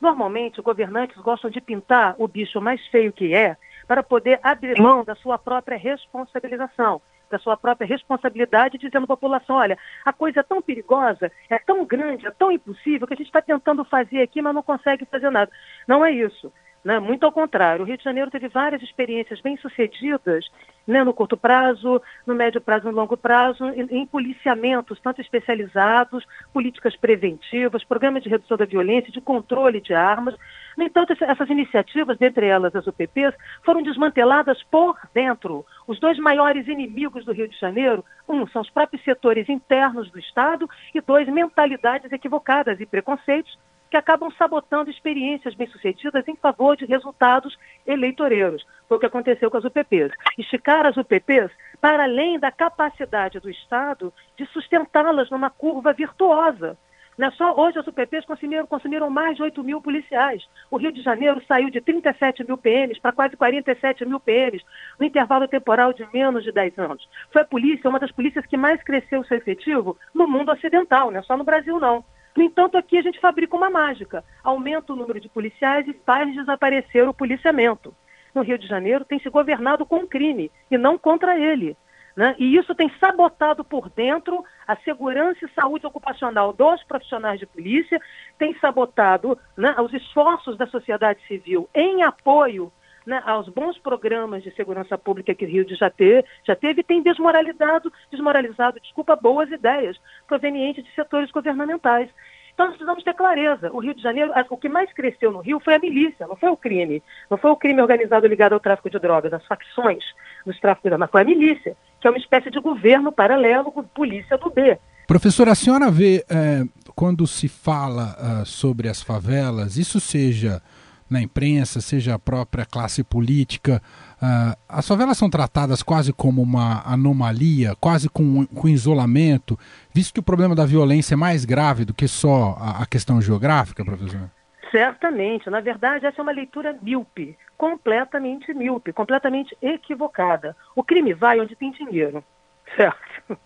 Normalmente, 0.01 0.59
os 0.59 0.65
governantes 0.65 1.17
gostam 1.19 1.51
de 1.51 1.61
pintar 1.61 2.15
o 2.19 2.27
bicho 2.27 2.61
mais 2.61 2.85
feio 2.89 3.13
que 3.13 3.35
é 3.35 3.57
para 3.87 4.03
poder 4.03 4.41
abrir 4.43 4.81
mão 4.81 5.05
da 5.05 5.15
sua 5.15 5.39
própria 5.39 5.77
responsabilização, 5.77 7.03
da 7.31 7.39
sua 7.39 7.57
própria 7.57 7.87
responsabilidade, 7.87 8.79
dizendo 8.79 9.05
à 9.05 9.07
população: 9.07 9.57
olha, 9.57 9.79
a 10.05 10.13
coisa 10.13 10.41
é 10.41 10.43
tão 10.43 10.63
perigosa, 10.63 11.31
é 11.51 11.59
tão 11.59 11.85
grande, 11.85 12.27
é 12.27 12.31
tão 12.31 12.51
impossível 12.51 13.07
que 13.07 13.15
a 13.15 13.17
gente 13.17 13.27
está 13.27 13.43
tentando 13.43 13.85
fazer 13.85 14.23
aqui, 14.23 14.41
mas 14.41 14.55
não 14.55 14.63
consegue 14.63 15.05
fazer 15.05 15.31
nada. 15.31 15.51
Não 15.87 16.05
é 16.05 16.11
isso. 16.11 16.51
Né? 16.85 16.99
Muito 16.99 17.25
ao 17.25 17.31
contrário, 17.31 17.85
o 17.85 17.87
Rio 17.87 17.97
de 17.97 18.03
Janeiro 18.03 18.31
teve 18.31 18.49
várias 18.49 18.83
experiências 18.83 19.41
bem-sucedidas 19.41 20.45
né, 20.85 21.05
no 21.05 21.15
curto 21.15 21.37
prazo, 21.37 22.03
no 22.27 22.35
médio 22.35 22.61
prazo 22.61 22.89
e 22.89 22.91
no 22.91 22.97
longo 22.97 23.17
prazo, 23.17 23.65
em, 23.69 23.87
em, 24.01 24.07
policiamentos, 24.07 24.99
tanto 25.01 25.21
especializados, 25.21 26.27
políticas 26.53 26.97
preventivas, 26.97 27.85
programas 27.85 28.25
de 28.25 28.29
redução 28.29 28.57
da 28.57 28.65
violência, 28.65 29.13
de 29.13 29.21
controle 29.21 29.81
de 29.81 29.95
armas. 29.95 30.35
No 30.77 30.83
entanto, 30.83 31.15
essas 31.21 31.49
iniciativas, 31.51 32.19
dentre 32.19 32.47
elas 32.47 32.75
as 32.75 32.85
UPPs, 32.85 33.33
foram 33.65 33.81
desmanteladas 33.81 34.61
por 34.65 34.99
dentro. 35.15 35.65
Os 35.87 36.01
dois 36.01 36.19
maiores 36.19 36.67
inimigos 36.67 37.25
do 37.25 37.33
Rio 37.33 37.47
de 37.47 37.59
Janeiro, 37.61 38.05
um, 38.29 38.45
são 38.49 38.61
os 38.61 38.71
próprios 38.71 39.05
setores 39.05 39.49
internos 39.49 40.11
do 40.11 40.19
Estado, 40.19 40.69
e 40.93 41.01
dois, 41.01 41.29
mentalidades 41.29 42.11
equivocadas 42.11 42.81
e 42.81 42.87
preconceitos 42.87 43.57
que 43.93 43.97
acabam 43.99 44.31
sabotando 44.39 44.91
experiências 44.91 45.55
bem-sucedidas 45.55 46.27
em 46.27 46.35
favor 46.35 46.75
de 46.79 46.87
resultados 46.87 47.59
eleitoreiros. 47.87 48.67
Foi 48.89 48.97
o 48.97 49.01
que 49.01 49.05
aconteceu 49.05 49.51
com 49.51 49.59
as 49.59 49.65
UPPs. 49.67 50.11
Esticar 50.39 50.87
as 50.87 50.97
UPPs 50.97 51.51
para 51.79 52.05
além 52.05 52.39
da 52.39 52.51
capacidade 52.51 53.39
do 53.39 53.51
Estado 53.51 54.11
de 54.35 54.47
sustentá-las 54.47 55.29
numa 55.29 55.51
curva 55.51 55.93
virtuosa. 55.93 56.79
Não 57.19 57.29
é 57.29 57.31
só 57.33 57.55
hoje 57.55 57.79
as 57.79 57.87
UPPs 57.87 58.25
consumiram, 58.25 58.67
consumiram 58.67 59.11
mais 59.11 59.37
de 59.37 59.43
8 59.43 59.63
mil 59.63 59.83
policiais. 59.83 60.43
O 60.71 60.79
Rio 60.79 60.91
de 60.91 61.03
Janeiro 61.03 61.43
saiu 61.47 61.69
de 61.69 61.83
37 61.83 62.45
mil 62.45 62.57
PMs 62.57 62.99
para 62.99 63.13
quase 63.13 63.37
47 63.37 64.07
mil 64.07 64.19
PMs, 64.19 64.65
no 64.99 65.05
intervalo 65.05 65.47
temporal 65.47 65.93
de 65.93 66.09
menos 66.15 66.43
de 66.45 66.51
10 66.51 66.79
anos. 66.79 67.07
Foi 67.31 67.43
a 67.43 67.45
polícia, 67.45 67.91
uma 67.91 68.01
das 68.01 68.11
polícias 68.11 68.47
que 68.47 68.57
mais 68.57 68.83
cresceu 68.83 69.23
seu 69.25 69.37
efetivo 69.37 69.99
no 70.15 70.27
mundo 70.27 70.51
ocidental, 70.51 71.11
não 71.11 71.21
é 71.21 71.23
só 71.23 71.37
no 71.37 71.45
Brasil 71.45 71.79
não. 71.79 72.03
No 72.37 72.43
entanto, 72.43 72.77
aqui 72.77 72.97
a 72.99 73.03
gente 73.03 73.21
fabrica 73.21 73.57
uma 73.57 73.71
mágica. 73.71 74.25
Aumenta 74.43 74.93
o 74.93 74.97
número 74.97 75.21
de 75.21 75.29
policiais 75.29 75.87
e 75.87 75.93
faz 76.05 76.33
desaparecer 76.35 77.07
o 77.09 77.15
policiamento. 77.15 77.95
No 78.35 78.43
Rio 78.43 78.59
de 78.59 78.67
Janeiro 78.67 79.05
tem 79.05 79.19
se 79.21 79.29
governado 79.29 79.85
com 79.85 79.99
o 79.99 80.07
crime 80.07 80.51
e 80.71 80.79
não 80.79 80.97
contra 80.97 81.39
ele. 81.39 81.77
Né? 82.17 82.35
E 82.39 82.57
isso 82.57 82.75
tem 82.75 82.91
sabotado 82.99 83.65
por 83.65 83.89
dentro 83.89 84.45
a 84.67 84.77
segurança 84.77 85.45
e 85.45 85.51
saúde 85.55 85.87
ocupacional 85.87 86.53
dos 86.53 86.83
profissionais 86.85 87.39
de 87.39 87.47
polícia, 87.47 88.01
tem 88.39 88.55
sabotado 88.59 89.39
né, 89.57 89.75
os 89.79 89.93
esforços 89.95 90.57
da 90.57 90.67
sociedade 90.67 91.21
civil 91.27 91.69
em 91.75 92.03
apoio 92.03 92.71
né, 93.07 93.23
aos 93.25 93.49
bons 93.49 93.79
programas 93.79 94.43
de 94.43 94.55
segurança 94.55 94.97
pública 94.97 95.35
que 95.35 95.45
o 95.45 95.49
Rio 95.49 95.65
de 95.65 95.75
já, 95.75 95.91
ter, 95.91 96.25
já 96.47 96.55
teve, 96.55 96.83
tem 96.83 97.03
desmoralizado, 97.03 97.93
desmoralizado, 98.11 98.81
desculpa, 98.81 99.17
boas 99.17 99.51
ideias 99.51 99.97
provenientes 100.27 100.85
de 100.85 100.95
setores 100.95 101.31
governamentais. 101.31 102.09
Então 102.55 102.67
nós 102.67 102.77
precisamos 102.77 103.03
ter 103.03 103.15
clareza. 103.15 103.71
O 103.73 103.79
Rio 103.79 103.95
de 103.95 104.03
Janeiro, 104.03 104.31
o 104.51 104.57
que 104.57 104.69
mais 104.69 104.93
cresceu 104.93 105.33
no 105.33 105.41
Rio 105.41 105.59
foi 105.61 105.75
a 105.75 105.79
milícia, 105.79 106.27
não 106.27 106.37
foi 106.37 106.51
o 106.51 106.57
crime. 106.57 107.03
Não 107.31 107.39
foi 107.39 107.51
o 107.51 107.57
crime 107.57 107.81
organizado 107.81 108.27
ligado 108.27 108.53
ao 108.53 108.61
tráfico 108.61 108.91
de 108.91 108.99
drogas, 108.99 109.33
as 109.33 109.45
facções 109.47 110.05
dos 110.45 110.59
tráficos 110.61 110.93
mas 110.99 111.11
foi 111.11 111.23
a 111.23 111.25
milícia, 111.25 111.77
que 112.01 112.07
é 112.07 112.11
uma 112.11 112.19
espécie 112.19 112.51
de 112.51 112.61
governo 112.61 113.11
paralelo 113.11 113.73
com 113.73 113.83
polícia 113.83 114.37
do 114.37 114.51
B. 114.51 114.79
Professora, 115.07 115.53
a 115.53 115.55
senhora 115.55 115.91
vê, 115.91 116.25
é, 116.29 116.63
quando 116.95 117.27
se 117.27 117.49
fala 117.49 118.17
uh, 118.43 118.47
sobre 118.47 118.89
as 118.89 119.03
favelas, 119.03 119.77
isso 119.77 120.01
seja 120.01 120.63
na 121.13 121.21
imprensa, 121.21 121.81
seja 121.81 122.15
a 122.15 122.19
própria 122.19 122.65
classe 122.65 123.05
política, 123.05 123.81
uh, 124.17 124.59
as 124.69 124.89
favelas 124.89 125.19
são 125.19 125.31
tratadas 125.31 125.83
quase 125.83 126.13
como 126.13 126.43
uma 126.43 126.83
anomalia, 126.85 127.75
quase 127.81 128.09
com, 128.09 128.47
com 128.47 128.69
isolamento, 128.69 129.59
visto 129.95 130.15
que 130.15 130.21
o 130.21 130.25
problema 130.25 130.55
da 130.55 130.67
violência 130.67 131.15
é 131.15 131.17
mais 131.17 131.45
grave 131.45 131.85
do 131.85 131.95
que 131.95 132.09
só 132.09 132.57
a, 132.59 132.83
a 132.83 132.87
questão 132.87 133.21
geográfica, 133.21 133.85
professor? 133.85 134.31
Certamente. 134.73 135.51
Na 135.51 135.61
verdade, 135.61 136.07
essa 136.07 136.21
é 136.21 136.23
uma 136.23 136.33
leitura 136.33 136.77
míope, 136.81 137.37
completamente 137.59 138.53
míope, 138.55 138.93
completamente 138.93 139.57
equivocada. 139.61 140.57
O 140.75 140.83
crime 140.83 141.13
vai 141.13 141.39
onde 141.39 141.55
tem 141.55 141.71
dinheiro, 141.71 142.25
certo? 142.75 143.39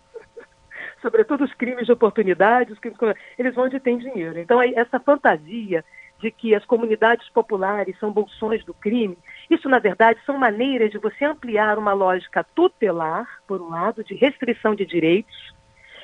Sobretudo 1.01 1.43
os 1.43 1.53
crimes 1.53 1.85
de 1.85 1.91
oportunidade, 1.91 2.71
os 2.71 2.79
crimes, 2.79 2.97
eles 3.37 3.53
vão 3.53 3.65
onde 3.65 3.79
tem 3.79 3.97
dinheiro. 3.97 4.39
Então, 4.39 4.61
essa 4.61 4.99
fantasia 4.99 5.83
de 6.19 6.31
que 6.31 6.55
as 6.55 6.65
comunidades 6.65 7.29
populares 7.29 7.97
são 7.99 8.11
bolsões 8.11 8.63
do 8.65 8.73
crime, 8.73 9.17
isso, 9.49 9.69
na 9.69 9.79
verdade, 9.79 10.19
são 10.25 10.37
maneiras 10.37 10.91
de 10.91 10.97
você 10.97 11.25
ampliar 11.25 11.77
uma 11.77 11.93
lógica 11.93 12.43
tutelar, 12.55 13.27
por 13.47 13.61
um 13.61 13.69
lado, 13.69 14.03
de 14.03 14.13
restrição 14.15 14.75
de 14.75 14.85
direitos. 14.85 15.55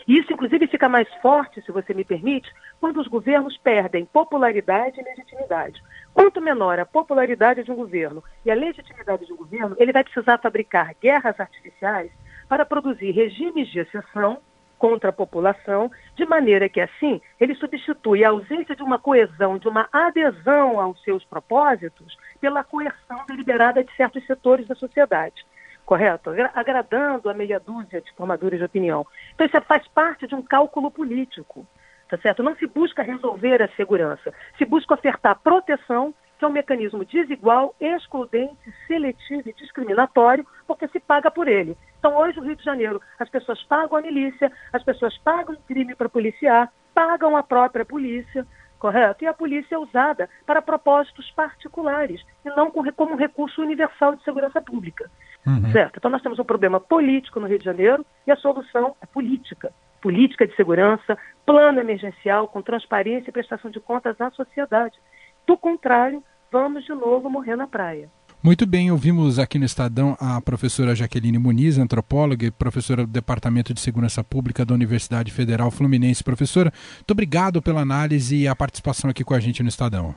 E 0.07 0.17
isso, 0.17 0.33
inclusive, 0.33 0.67
fica 0.67 0.87
mais 0.89 1.07
forte, 1.21 1.61
se 1.61 1.71
você 1.71 1.93
me 1.93 2.03
permite, 2.03 2.51
quando 2.79 2.99
os 2.99 3.07
governos 3.07 3.57
perdem 3.57 4.05
popularidade 4.05 4.99
e 4.99 5.03
legitimidade. 5.03 5.81
Quanto 6.13 6.41
menor 6.41 6.79
a 6.79 6.85
popularidade 6.85 7.63
de 7.63 7.71
um 7.71 7.75
governo 7.75 8.23
e 8.45 8.51
a 8.51 8.55
legitimidade 8.55 9.25
de 9.25 9.33
um 9.33 9.37
governo, 9.37 9.75
ele 9.79 9.93
vai 9.93 10.03
precisar 10.03 10.37
fabricar 10.37 10.93
guerras 11.01 11.39
artificiais 11.39 12.11
para 12.47 12.65
produzir 12.65 13.11
regimes 13.11 13.67
de 13.69 13.79
exceção 13.79 14.39
contra 14.83 15.11
a 15.11 15.13
população, 15.13 15.89
de 16.13 16.25
maneira 16.25 16.67
que, 16.67 16.81
assim, 16.81 17.21
ele 17.39 17.55
substitui 17.55 18.25
a 18.25 18.31
ausência 18.31 18.75
de 18.75 18.83
uma 18.83 18.99
coesão, 18.99 19.57
de 19.57 19.65
uma 19.65 19.87
adesão 19.93 20.77
aos 20.77 21.01
seus 21.03 21.23
propósitos, 21.23 22.17
pela 22.41 22.65
coerção 22.65 23.23
deliberada 23.25 23.81
de 23.81 23.95
certos 23.95 24.25
setores 24.27 24.67
da 24.67 24.75
sociedade. 24.75 25.45
Correto? 25.85 26.31
Agradando 26.53 27.29
a 27.29 27.33
meia 27.33 27.61
dúzia 27.61 28.01
de 28.01 28.11
formadores 28.11 28.59
de 28.59 28.65
opinião. 28.65 29.07
Então, 29.33 29.47
isso 29.47 29.61
faz 29.61 29.87
parte 29.87 30.27
de 30.27 30.35
um 30.35 30.41
cálculo 30.41 30.91
político. 30.91 31.65
Tá 32.09 32.17
certo? 32.17 32.43
Não 32.43 32.57
se 32.57 32.67
busca 32.67 33.03
resolver 33.03 33.63
a 33.63 33.69
segurança, 33.77 34.33
se 34.57 34.65
busca 34.65 34.95
ofertar 34.95 35.39
proteção 35.39 36.13
que 36.37 36.43
é 36.43 36.47
um 36.49 36.51
mecanismo 36.51 37.05
desigual, 37.05 37.73
excludente, 37.79 38.73
seletivo 38.85 39.47
e 39.47 39.53
discriminatório, 39.53 40.45
porque 40.67 40.89
se 40.89 40.99
paga 40.99 41.31
por 41.31 41.47
ele. 41.47 41.77
Então, 42.03 42.17
hoje, 42.17 42.37
no 42.37 42.43
Rio 42.45 42.57
de 42.57 42.63
Janeiro, 42.65 43.01
as 43.17 43.29
pessoas 43.29 43.63
pagam 43.63 43.97
a 43.97 44.01
milícia, 44.01 44.51
as 44.73 44.83
pessoas 44.83 45.17
pagam 45.19 45.55
o 45.55 45.57
crime 45.59 45.95
para 45.95 46.09
policiar, 46.09 46.69
pagam 46.93 47.37
a 47.37 47.41
própria 47.41 47.85
polícia, 47.85 48.45
correto? 48.77 49.23
E 49.23 49.27
a 49.27 49.33
polícia 49.33 49.75
é 49.75 49.77
usada 49.77 50.29
para 50.45 50.61
propósitos 50.61 51.31
particulares 51.31 52.21
e 52.43 52.49
não 52.49 52.69
como 52.69 53.13
um 53.13 53.15
recurso 53.15 53.61
universal 53.61 54.17
de 54.17 54.23
segurança 54.25 54.61
pública. 54.61 55.09
Uhum. 55.47 55.71
Certo? 55.71 55.95
Então, 55.95 56.11
nós 56.11 56.21
temos 56.21 56.37
um 56.39 56.43
problema 56.43 56.77
político 56.77 57.39
no 57.39 57.47
Rio 57.47 57.57
de 57.57 57.63
Janeiro 57.63 58.05
e 58.27 58.31
a 58.33 58.35
solução 58.35 58.97
é 59.01 59.05
política. 59.05 59.71
Política 60.01 60.45
de 60.45 60.53
segurança, 60.57 61.17
plano 61.45 61.79
emergencial 61.79 62.49
com 62.49 62.61
transparência 62.61 63.29
e 63.29 63.33
prestação 63.33 63.71
de 63.71 63.79
contas 63.79 64.19
à 64.19 64.29
sociedade. 64.31 64.99
Do 65.47 65.57
contrário, 65.57 66.21
vamos 66.51 66.83
de 66.83 66.93
novo 66.93 67.29
morrer 67.29 67.55
na 67.55 67.65
praia. 67.65 68.09
Muito 68.45 68.67
bem, 68.67 68.91
ouvimos 68.91 69.39
aqui 69.39 69.57
no 69.57 69.63
Estadão 69.63 70.17
a 70.19 70.41
professora 70.41 70.93
Jaqueline 70.93 71.37
Muniz, 71.37 71.77
antropóloga 71.77 72.45
e 72.45 72.51
professora 72.51 73.05
do 73.05 73.09
Departamento 73.09 73.73
de 73.73 73.79
Segurança 73.79 74.21
Pública 74.21 74.65
da 74.65 74.73
Universidade 74.73 75.31
Federal 75.31 75.71
Fluminense. 75.71 76.21
Professora, 76.21 76.69
muito 76.97 77.11
obrigado 77.11 77.61
pela 77.61 77.79
análise 77.79 78.35
e 78.35 78.45
a 78.45 78.53
participação 78.53 79.09
aqui 79.09 79.23
com 79.23 79.33
a 79.33 79.39
gente 79.39 79.63
no 79.63 79.69
Estadão. 79.69 80.13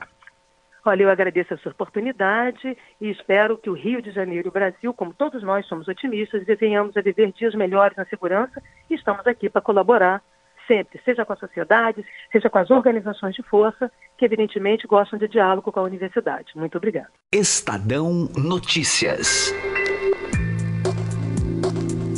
Olha, 0.83 1.03
eu 1.03 1.09
agradeço 1.09 1.53
a 1.53 1.57
sua 1.57 1.71
oportunidade 1.71 2.77
e 2.99 3.09
espero 3.09 3.57
que 3.57 3.69
o 3.69 3.73
Rio 3.73 4.01
de 4.01 4.11
Janeiro 4.11 4.47
e 4.47 4.49
o 4.49 4.53
Brasil, 4.53 4.93
como 4.93 5.13
todos 5.13 5.41
nós 5.41 5.65
somos 5.65 5.87
otimistas, 5.87 6.45
venhamos 6.59 6.97
a 6.97 7.01
viver 7.01 7.31
dias 7.31 7.55
melhores 7.55 7.95
na 7.95 8.03
segurança 8.07 8.61
e 8.89 8.95
estamos 8.95 9.25
aqui 9.25 9.49
para 9.49 9.61
colaborar 9.61 10.21
sempre, 10.67 10.99
seja 11.03 11.25
com 11.25 11.33
a 11.33 11.37
sociedade, 11.37 12.05
seja 12.31 12.49
com 12.49 12.57
as 12.57 12.69
organizações 12.69 13.35
de 13.35 13.43
força, 13.43 13.91
que 14.17 14.25
evidentemente 14.25 14.87
gostam 14.87 15.17
de 15.17 15.27
diálogo 15.27 15.71
com 15.71 15.79
a 15.79 15.83
universidade. 15.83 16.51
Muito 16.55 16.77
obrigada. 16.77 17.09
Estadão 17.33 18.29
Notícias. 18.35 19.53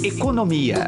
Economia. 0.04 0.88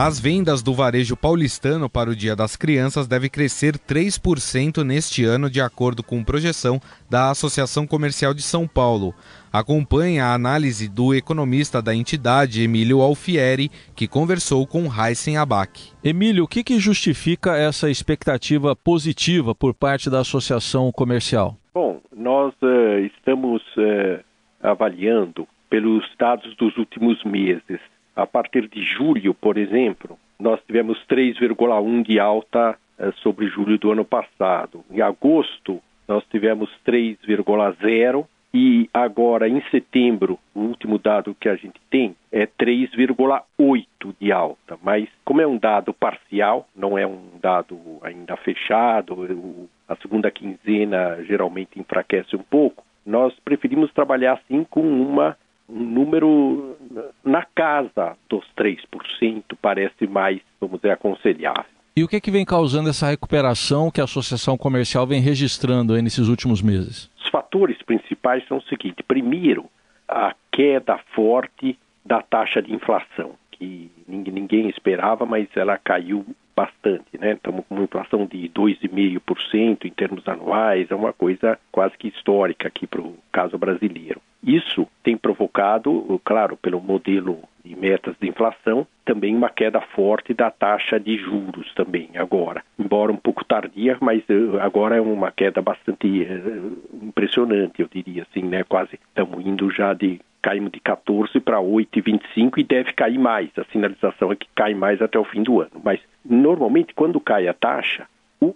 As 0.00 0.20
vendas 0.20 0.62
do 0.62 0.72
varejo 0.72 1.16
paulistano 1.16 1.90
para 1.90 2.08
o 2.08 2.14
Dia 2.14 2.36
das 2.36 2.54
Crianças 2.54 3.08
devem 3.08 3.28
crescer 3.28 3.72
3% 3.72 4.84
neste 4.84 5.24
ano, 5.24 5.50
de 5.50 5.60
acordo 5.60 6.04
com 6.04 6.22
projeção 6.22 6.78
da 7.10 7.32
Associação 7.32 7.84
Comercial 7.84 8.32
de 8.32 8.40
São 8.40 8.68
Paulo. 8.68 9.12
Acompanhe 9.52 10.20
a 10.20 10.32
análise 10.32 10.88
do 10.88 11.12
economista 11.12 11.82
da 11.82 11.92
entidade, 11.92 12.62
Emílio 12.62 13.00
Alfieri, 13.00 13.70
que 13.96 14.06
conversou 14.06 14.68
com 14.68 14.84
Heisen 14.84 15.36
Abac. 15.36 15.90
Emílio, 16.04 16.44
o 16.44 16.48
que, 16.48 16.62
que 16.62 16.78
justifica 16.78 17.56
essa 17.56 17.90
expectativa 17.90 18.76
positiva 18.76 19.52
por 19.52 19.74
parte 19.74 20.08
da 20.08 20.20
Associação 20.20 20.92
Comercial? 20.92 21.56
Bom, 21.74 22.00
nós 22.16 22.54
uh, 22.62 23.00
estamos 23.00 23.60
uh, 23.76 24.22
avaliando 24.62 25.44
pelos 25.68 26.04
dados 26.16 26.54
dos 26.56 26.76
últimos 26.76 27.20
meses. 27.24 27.80
A 28.18 28.26
partir 28.26 28.66
de 28.66 28.82
julho, 28.82 29.32
por 29.32 29.56
exemplo, 29.56 30.18
nós 30.40 30.60
tivemos 30.66 30.98
3,1 31.08 32.02
de 32.02 32.18
alta 32.18 32.76
eh, 32.98 33.12
sobre 33.22 33.46
julho 33.46 33.78
do 33.78 33.92
ano 33.92 34.04
passado. 34.04 34.84
Em 34.90 35.00
agosto, 35.00 35.80
nós 36.08 36.24
tivemos 36.28 36.68
3,0 36.84 38.26
e 38.52 38.90
agora 38.92 39.48
em 39.48 39.62
setembro, 39.70 40.36
o 40.52 40.62
último 40.62 40.98
dado 40.98 41.32
que 41.38 41.48
a 41.48 41.54
gente 41.54 41.80
tem 41.88 42.16
é 42.32 42.44
3,8 42.44 43.86
de 44.20 44.32
alta, 44.32 44.76
mas 44.82 45.08
como 45.24 45.40
é 45.40 45.46
um 45.46 45.56
dado 45.56 45.94
parcial, 45.94 46.66
não 46.74 46.98
é 46.98 47.06
um 47.06 47.20
dado 47.40 47.78
ainda 48.02 48.36
fechado, 48.36 49.68
a 49.86 49.94
segunda 49.94 50.28
quinzena 50.28 51.22
geralmente 51.22 51.78
enfraquece 51.78 52.34
um 52.34 52.42
pouco, 52.42 52.84
nós 53.06 53.32
preferimos 53.44 53.92
trabalhar 53.92 54.32
assim 54.32 54.64
com 54.64 54.80
uma 54.80 55.36
um 55.68 55.84
número 55.84 56.76
na 57.24 57.44
casa 57.54 58.16
dos 58.28 58.44
3%, 58.56 59.42
parece 59.60 60.06
mais, 60.06 60.40
vamos 60.60 60.76
dizer, 60.76 60.92
aconselhável. 60.92 61.64
E 61.96 62.04
o 62.04 62.08
que, 62.08 62.16
é 62.16 62.20
que 62.20 62.30
vem 62.30 62.44
causando 62.44 62.88
essa 62.88 63.08
recuperação 63.08 63.90
que 63.90 64.00
a 64.00 64.04
Associação 64.04 64.56
Comercial 64.56 65.06
vem 65.06 65.20
registrando 65.20 66.00
nesses 66.00 66.28
últimos 66.28 66.62
meses? 66.62 67.10
Os 67.18 67.28
fatores 67.28 67.76
principais 67.82 68.46
são 68.46 68.58
o 68.58 68.62
seguinte: 68.62 69.02
primeiro, 69.02 69.66
a 70.08 70.34
queda 70.52 70.98
forte 71.14 71.78
da 72.04 72.22
taxa 72.22 72.62
de 72.62 72.72
inflação, 72.72 73.32
que 73.50 73.90
ninguém 74.06 74.68
esperava, 74.68 75.26
mas 75.26 75.48
ela 75.56 75.76
caiu 75.76 76.24
bastante, 76.58 77.16
né? 77.16 77.34
Estamos 77.34 77.64
com 77.68 77.76
uma 77.76 77.84
inflação 77.84 78.26
de 78.26 78.48
2,5% 78.48 79.84
em 79.84 79.90
termos 79.90 80.26
anuais, 80.26 80.90
é 80.90 80.94
uma 80.94 81.12
coisa 81.12 81.56
quase 81.70 81.96
que 81.96 82.08
histórica 82.08 82.66
aqui 82.66 82.84
para 82.84 83.00
o 83.00 83.16
caso 83.30 83.56
brasileiro. 83.56 84.20
Isso 84.42 84.84
tem 85.04 85.16
provocado, 85.16 86.20
claro, 86.24 86.56
pelo 86.56 86.80
modelo 86.80 87.38
de 87.64 87.76
metas 87.76 88.16
de 88.20 88.28
inflação, 88.28 88.84
também 89.04 89.36
uma 89.36 89.50
queda 89.50 89.80
forte 89.80 90.34
da 90.34 90.50
taxa 90.50 90.98
de 90.98 91.16
juros 91.16 91.72
também 91.74 92.10
agora, 92.16 92.64
embora 92.88 93.12
um 93.12 93.16
pouco 93.16 93.44
tardia, 93.44 93.98
mas 94.00 94.22
eh, 94.30 94.58
agora 94.62 94.96
é 94.96 95.00
uma 95.00 95.30
queda 95.30 95.60
bastante 95.60 96.06
uh, 96.22 97.04
impressionante, 97.04 97.82
eu 97.82 97.88
diria 97.92 98.22
assim, 98.22 98.42
né? 98.42 98.64
Quase 98.64 98.94
estamos 98.94 99.44
indo 99.44 99.70
já 99.70 99.92
de 99.92 100.18
caímos 100.40 100.72
de 100.72 100.80
14 100.80 101.38
para 101.40 101.58
8,25 101.58 102.56
e 102.56 102.64
deve 102.64 102.94
cair 102.94 103.18
mais. 103.18 103.50
A 103.58 103.64
sinalização 103.70 104.32
é 104.32 104.36
que 104.36 104.48
cai 104.54 104.72
mais 104.72 105.02
até 105.02 105.18
o 105.18 105.24
fim 105.24 105.42
do 105.42 105.60
ano. 105.60 105.72
Mas 105.84 106.00
normalmente 106.24 106.94
quando 106.94 107.20
cai 107.20 107.46
a 107.46 107.52
taxa, 107.52 108.06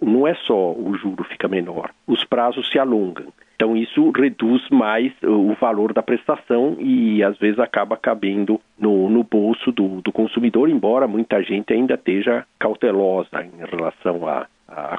não 0.01 0.25
é 0.27 0.33
só 0.35 0.71
o 0.71 0.95
juro 0.95 1.23
fica 1.25 1.47
menor, 1.47 1.91
os 2.07 2.23
prazos 2.23 2.69
se 2.69 2.79
alongam. 2.79 3.27
Então 3.55 3.77
isso 3.77 4.09
reduz 4.11 4.67
mais 4.69 5.13
o 5.23 5.53
valor 5.53 5.93
da 5.93 6.01
prestação 6.01 6.75
e 6.79 7.23
às 7.23 7.37
vezes 7.37 7.59
acaba 7.59 7.95
cabendo 7.95 8.59
no, 8.77 9.09
no 9.09 9.23
bolso 9.23 9.71
do, 9.71 10.01
do 10.01 10.11
consumidor, 10.11 10.69
embora 10.69 11.07
muita 11.07 11.41
gente 11.43 11.71
ainda 11.71 11.93
esteja 11.93 12.45
cautelosa 12.59 13.43
em 13.43 13.65
relação 13.65 14.27
à, 14.27 14.47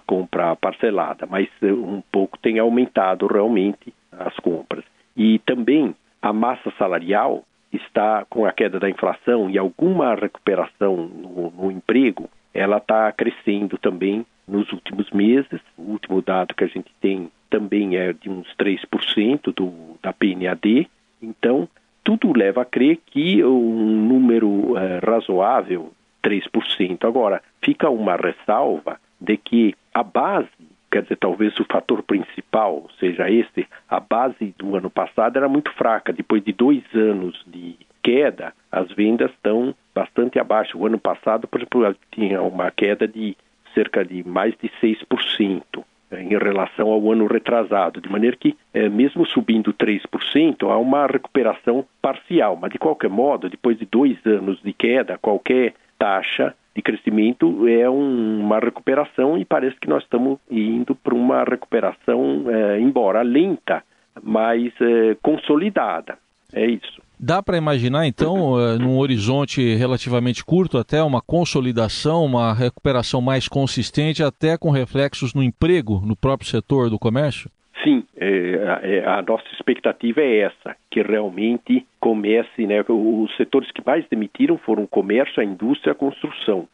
compra 0.07 0.55
parcelada, 0.57 1.27
mas 1.29 1.49
um 1.63 2.01
pouco 2.13 2.39
tem 2.39 2.59
aumentado 2.59 3.27
realmente 3.27 3.93
as 4.13 4.35
compras. 4.37 4.85
E 5.17 5.41
também 5.41 5.95
a 6.23 6.33
massa 6.33 6.73
salarial 6.79 7.43
está 7.73 8.25
com 8.31 8.47
a 8.47 8.53
queda 8.53 8.79
da 8.79 8.89
inflação 8.89 9.51
e 9.51 9.59
alguma 9.59 10.15
recuperação 10.15 10.97
no, 10.97 11.51
no 11.51 11.71
emprego, 11.71 12.31
ela 12.55 12.77
está 12.77 13.11
crescendo 13.13 13.77
também 13.77 14.25
nos 14.47 14.73
últimos 14.73 15.11
meses. 15.11 15.61
O 15.77 15.91
último 15.91 16.23
dado 16.23 16.55
que 16.55 16.65
a 16.65 16.69
gente 16.69 16.91
tem 17.01 17.31
também 17.51 17.97
é 17.97 18.13
de 18.13 18.31
uns 18.31 18.47
3% 18.57 19.53
do, 19.53 19.99
da 20.03 20.13
PNAD. 20.13 20.89
Então, 21.21 21.69
tudo 22.03 22.37
leva 22.37 22.63
a 22.63 22.65
crer 22.65 22.99
que 23.07 23.45
um 23.45 24.07
número 24.07 24.77
é, 24.77 25.01
razoável, 25.05 25.93
3%. 26.23 27.05
Agora, 27.05 27.43
fica 27.61 27.91
uma 27.91 28.17
ressalva 28.17 29.01
de 29.21 29.37
que 29.37 29.75
a 29.93 30.03
base 30.03 30.49
quer 30.95 31.03
dizer, 31.03 31.17
talvez 31.17 31.59
o 31.59 31.65
fator 31.65 32.05
principal 32.05 32.89
seja 33.01 33.29
esse, 33.29 33.67
a 33.91 33.99
base 33.99 34.55
do 34.57 34.77
ano 34.77 34.89
passado 34.89 35.37
era 35.37 35.49
muito 35.49 35.73
fraca. 35.73 36.13
Depois 36.13 36.45
de 36.45 36.53
dois 36.53 36.85
anos 36.95 37.43
de 37.49 37.77
queda, 38.05 38.53
as 38.71 38.93
vendas 38.93 39.31
estão 39.31 39.75
bastante 39.95 40.39
abaixo. 40.39 40.79
O 40.79 40.87
ano 40.87 40.99
passado, 40.99 41.49
por 41.49 41.59
exemplo, 41.59 41.97
tinha 42.13 42.43
uma 42.43 42.71
queda 42.71 43.09
de 43.09 43.37
cerca 43.75 44.05
de 44.05 44.23
mais 44.23 44.55
de 44.63 44.71
6% 44.81 45.63
né, 46.11 46.23
em 46.23 46.39
relação 46.39 46.89
ao 46.91 47.11
ano 47.11 47.27
retrasado, 47.27 48.01
de 48.01 48.09
maneira 48.09 48.37
que, 48.37 48.57
é, 48.73 48.89
mesmo 48.89 49.27
subindo 49.27 49.73
3%, 49.73 50.71
há 50.71 50.79
uma 50.79 51.07
recuperação 51.07 51.85
parcial, 52.01 52.57
mas 52.61 52.71
de 52.71 52.79
qualquer 52.79 53.11
modo, 53.11 53.49
depois 53.49 53.79
de 53.79 53.87
dois 53.87 54.17
anos 54.27 54.61
de 54.63 54.73
queda, 54.73 55.19
qualquer 55.19 55.75
taxa 55.99 56.55
de 56.77 56.83
crescimento 56.83 57.67
é 57.67 57.89
um, 57.89 58.41
uma 58.41 58.59
recuperação 58.59 59.39
e 59.39 59.45
parece 59.45 59.77
que 59.81 59.89
nós 59.89 60.03
estamos 60.03 60.39
indo 60.51 60.95
para 60.95 61.15
uma 61.15 61.43
recuperação, 61.43 62.45
é, 62.49 62.79
embora 62.81 63.23
lenta, 63.23 63.83
mas 64.23 64.73
é, 64.81 65.17
consolidada. 65.23 66.19
É 66.53 66.67
isso. 66.67 67.03
Dá 67.27 67.43
para 67.43 67.57
imaginar, 67.57 68.07
então, 68.07 68.61
é, 68.61 68.77
num 68.85 68.99
horizonte 68.99 69.75
relativamente 69.77 70.45
curto, 70.45 70.77
até 70.77 71.03
uma 71.03 71.23
consolidação, 71.23 72.23
uma 72.27 72.53
recuperação 72.53 73.23
mais 73.23 73.49
consistente, 73.49 74.23
até 74.23 74.59
com 74.59 74.69
reflexos 74.69 75.33
no 75.33 75.43
emprego 75.43 76.03
no 76.05 76.15
próprio 76.15 76.51
setor 76.51 76.91
do 76.91 76.99
comércio? 76.99 77.51
Sim, 77.83 78.05
é, 78.15 78.99
é, 78.99 79.05
a 79.07 79.23
nossa 79.23 79.45
expectativa 79.55 80.21
é 80.21 80.41
essa, 80.41 80.77
que 80.91 81.01
realmente 81.01 81.87
comece, 81.99 82.67
né, 82.67 82.85
os 82.87 83.35
setores 83.39 83.71
que 83.73 83.83
mais 83.85 84.07
demitiram 84.11 84.59
foram 84.59 84.83
o 84.83 84.89
comércio, 84.89 85.41
a 85.41 85.45
indústria 85.45 85.93
e 85.93 85.93
a 85.93 85.95
construção. 85.95 86.69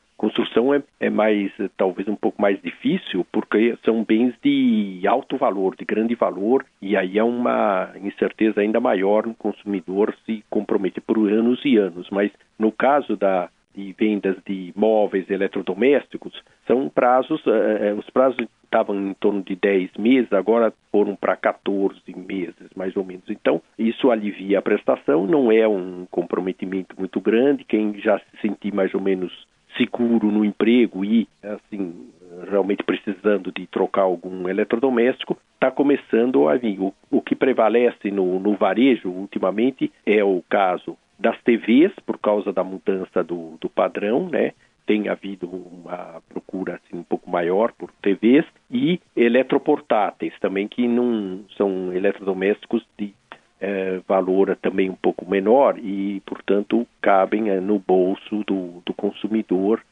É, 1.11 1.13
é 1.13 1.15
mais, 1.15 1.53
talvez 1.77 2.09
um 2.09 2.17
pouco 2.17 2.41
mais 2.41 2.61
difícil, 2.63 3.27
porque 3.33 3.77
são 3.85 4.05
bens 4.05 4.35
de 4.43 5.03
alto 5.07 5.37
valor, 5.37 5.75
de 5.77 5.85
grande 5.85 6.15
valor, 6.15 6.65
e 6.81 6.97
aí 6.97 7.19
há 7.19 7.25
uma 7.25 7.91
incerteza 8.03 8.61
ainda 8.61 8.81
maior 8.81 9.27
no 9.27 9.35
consumidor 9.35 10.15
se 10.25 10.45
comprometer 10.49 11.03
por 11.03 11.19
anos 11.19 11.61
e 11.65 11.77
anos. 11.77 12.09
Mas 12.11 12.31
no 12.59 12.71
caso 12.71 13.17
da, 13.17 13.49
de 13.75 13.93
vendas 13.99 14.37
de 14.47 14.73
móveis 14.77 15.29
eletrodomésticos, 15.31 16.33
são 16.67 16.89
prazos, 16.89 17.43
eh, 17.47 17.95
os 17.95 18.09
prazos 18.11 18.47
estavam 18.65 18.95
em 18.95 19.15
torno 19.15 19.43
de 19.43 19.57
10 19.57 19.91
meses, 19.99 20.33
agora 20.33 20.73
foram 20.93 21.17
para 21.17 21.37
14 21.37 22.01
meses, 22.15 22.71
mais 22.77 22.97
ou 22.97 23.05
menos. 23.05 23.25
Então, 23.29 23.61
isso 23.77 24.11
alivia 24.11 24.61
a 24.61 24.63
prestação, 24.63 25.27
não 25.27 25.51
é 25.51 25.67
um 25.67 26.07
comprometimento 26.09 26.95
muito 26.97 27.21
grande. 27.21 27.65
Quem 27.65 27.99
já 27.99 28.19
se 28.19 28.41
sentir 28.41 28.73
mais 28.73 28.95
ou 28.95 29.01
menos 29.01 29.33
seguro 29.81 30.31
no 30.31 30.45
emprego 30.45 31.03
e, 31.05 31.27
assim, 31.43 32.11
realmente 32.51 32.85
precisando 32.85 33.51
de 33.51 33.67
trocar 33.67 34.03
algum 34.03 34.47
eletrodoméstico, 34.49 35.39
está 35.55 35.71
começando 35.71 36.49
a 36.49 36.57
vir. 36.57 36.79
O, 36.79 36.93
o 37.11 37.23
que 37.23 37.35
prevalece 37.35 38.11
no, 38.11 38.39
no 38.39 38.55
varejo 38.57 39.09
ultimamente 39.09 39.91
é 40.05 40.23
o 40.23 40.43
caso 40.49 40.97
das 41.19 41.41
TVs, 41.43 41.93
por 42.05 42.19
causa 42.19 42.53
da 42.53 42.63
mudança 42.63 43.25
do, 43.25 43.57
do 43.61 43.69
padrão, 43.69 44.29
né? 44.29 44.53
tem 44.87 45.09
havido 45.09 45.47
uma 45.47 46.21
procura 46.29 46.75
assim, 46.75 46.99
um 46.99 47.05
pouco 47.05 47.31
maior 47.31 47.71
por 47.79 47.93
TVs 48.03 48.45
e 48.69 49.01
eletroportáteis 49.15 50.35
também, 50.41 50.67
que 50.67 50.89
não 50.89 51.45
são 51.57 51.93
eletrodomésticos 51.93 52.85
de 52.99 53.15
é, 53.61 54.01
valor 54.09 54.57
também 54.61 54.89
um 54.89 54.95
pouco 54.95 55.29
menor 55.29 55.79
e, 55.79 56.23
portanto, 56.25 56.87
cabem 57.01 57.51
é, 57.51 57.61
no 57.61 57.79
bolso 57.79 58.43
do, 58.47 58.83
do 58.87 58.95
consumidor 58.95 59.83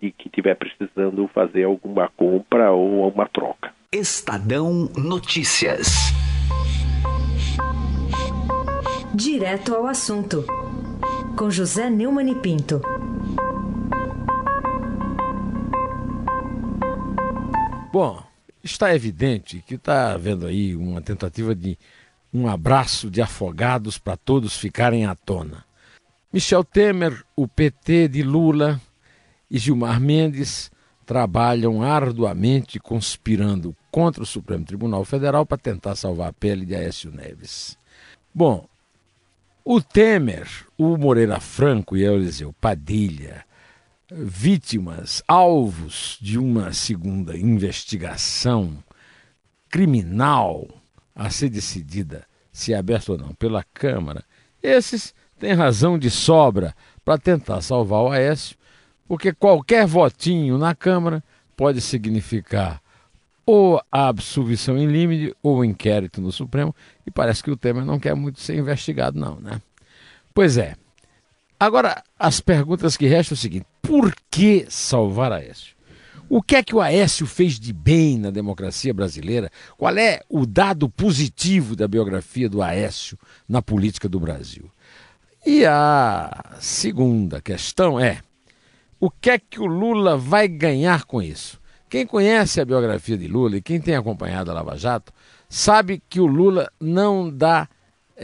de 0.00 0.10
que 0.10 0.28
estiver 0.28 0.56
precisando 0.56 1.28
fazer 1.28 1.64
alguma 1.64 2.08
compra 2.08 2.72
ou 2.72 3.06
uma 3.08 3.26
troca. 3.26 3.72
Estadão 3.92 4.88
Notícias. 4.96 6.12
Direto 9.14 9.74
ao 9.74 9.86
assunto, 9.86 10.46
com 11.36 11.50
José 11.50 11.90
Neumann 11.90 12.30
e 12.30 12.34
Pinto. 12.36 12.80
Bom, 17.92 18.22
está 18.64 18.94
evidente 18.94 19.62
que 19.66 19.74
está 19.74 20.14
havendo 20.14 20.46
aí 20.46 20.74
uma 20.74 21.02
tentativa 21.02 21.54
de 21.54 21.76
um 22.32 22.48
abraço 22.48 23.10
de 23.10 23.20
afogados 23.20 23.98
para 23.98 24.16
todos 24.16 24.56
ficarem 24.56 25.06
à 25.06 25.14
tona. 25.14 25.64
Michel 26.32 26.64
Temer, 26.64 27.24
o 27.36 27.46
PT 27.46 28.08
de 28.08 28.22
Lula 28.22 28.80
e 29.50 29.58
Gilmar 29.58 30.00
Mendes 30.00 30.70
trabalham 31.04 31.82
arduamente 31.82 32.78
conspirando 32.78 33.76
contra 33.90 34.22
o 34.22 34.26
Supremo 34.26 34.64
Tribunal 34.64 35.04
Federal 35.04 35.44
para 35.44 35.58
tentar 35.58 35.94
salvar 35.94 36.30
a 36.30 36.32
pele 36.32 36.64
de 36.64 36.74
Aécio 36.74 37.10
Neves. 37.10 37.76
Bom, 38.34 38.66
o 39.64 39.80
Temer, 39.80 40.48
o 40.78 40.96
Moreira 40.96 41.38
Franco 41.38 41.96
e 41.96 42.04
Eliseu 42.04 42.52
Padilha 42.54 43.44
vítimas, 44.14 45.22
alvos 45.26 46.18
de 46.20 46.38
uma 46.38 46.72
segunda 46.72 47.36
investigação 47.36 48.82
criminal 49.70 50.68
a 51.14 51.30
ser 51.30 51.48
decidida 51.48 52.26
se 52.52 52.72
é 52.72 52.76
aberta 52.76 53.12
ou 53.12 53.18
não 53.18 53.34
pela 53.34 53.64
Câmara 53.74 54.24
Esses 54.62 55.14
têm 55.38 55.54
razão 55.54 55.98
de 55.98 56.10
sobra 56.10 56.74
para 57.04 57.18
tentar 57.18 57.60
salvar 57.62 58.02
o 58.02 58.10
Aécio, 58.10 58.56
porque 59.08 59.32
qualquer 59.32 59.86
votinho 59.86 60.56
na 60.56 60.74
Câmara 60.74 61.22
pode 61.56 61.80
significar 61.80 62.80
ou 63.44 63.82
a 63.90 64.08
absolvição 64.08 64.78
em 64.78 64.86
limite 64.86 65.34
ou 65.42 65.64
inquérito 65.64 66.20
no 66.20 66.30
Supremo, 66.30 66.74
e 67.06 67.10
parece 67.10 67.42
que 67.42 67.50
o 67.50 67.56
Temer 67.56 67.84
não 67.84 67.98
quer 67.98 68.14
muito 68.14 68.40
ser 68.40 68.56
investigado, 68.56 69.18
não, 69.18 69.40
né? 69.40 69.60
Pois 70.32 70.56
é. 70.56 70.76
Agora, 71.58 72.02
as 72.18 72.40
perguntas 72.40 72.96
que 72.96 73.06
restam 73.06 73.34
é 73.34 73.36
o 73.36 73.38
seguinte: 73.38 73.66
por 73.80 74.14
que 74.30 74.66
salvar 74.68 75.32
Aécio? 75.32 75.74
O 76.34 76.40
que 76.40 76.56
é 76.56 76.62
que 76.62 76.74
o 76.74 76.80
Aécio 76.80 77.26
fez 77.26 77.60
de 77.60 77.74
bem 77.74 78.16
na 78.16 78.30
democracia 78.30 78.94
brasileira? 78.94 79.50
Qual 79.76 79.94
é 79.98 80.22
o 80.30 80.46
dado 80.46 80.88
positivo 80.88 81.76
da 81.76 81.86
biografia 81.86 82.48
do 82.48 82.62
Aécio 82.62 83.18
na 83.46 83.60
política 83.60 84.08
do 84.08 84.18
Brasil? 84.18 84.70
E 85.44 85.66
a 85.66 86.56
segunda 86.58 87.38
questão 87.38 88.00
é: 88.00 88.22
o 88.98 89.10
que 89.10 89.28
é 89.28 89.38
que 89.38 89.60
o 89.60 89.66
Lula 89.66 90.16
vai 90.16 90.48
ganhar 90.48 91.04
com 91.04 91.20
isso? 91.20 91.60
Quem 91.86 92.06
conhece 92.06 92.62
a 92.62 92.64
biografia 92.64 93.18
de 93.18 93.28
Lula 93.28 93.58
e 93.58 93.60
quem 93.60 93.78
tem 93.78 93.94
acompanhado 93.94 94.50
a 94.50 94.54
Lava 94.54 94.74
Jato 94.74 95.12
sabe 95.50 96.02
que 96.08 96.18
o 96.18 96.24
Lula 96.24 96.72
não 96.80 97.28
dá 97.28 97.68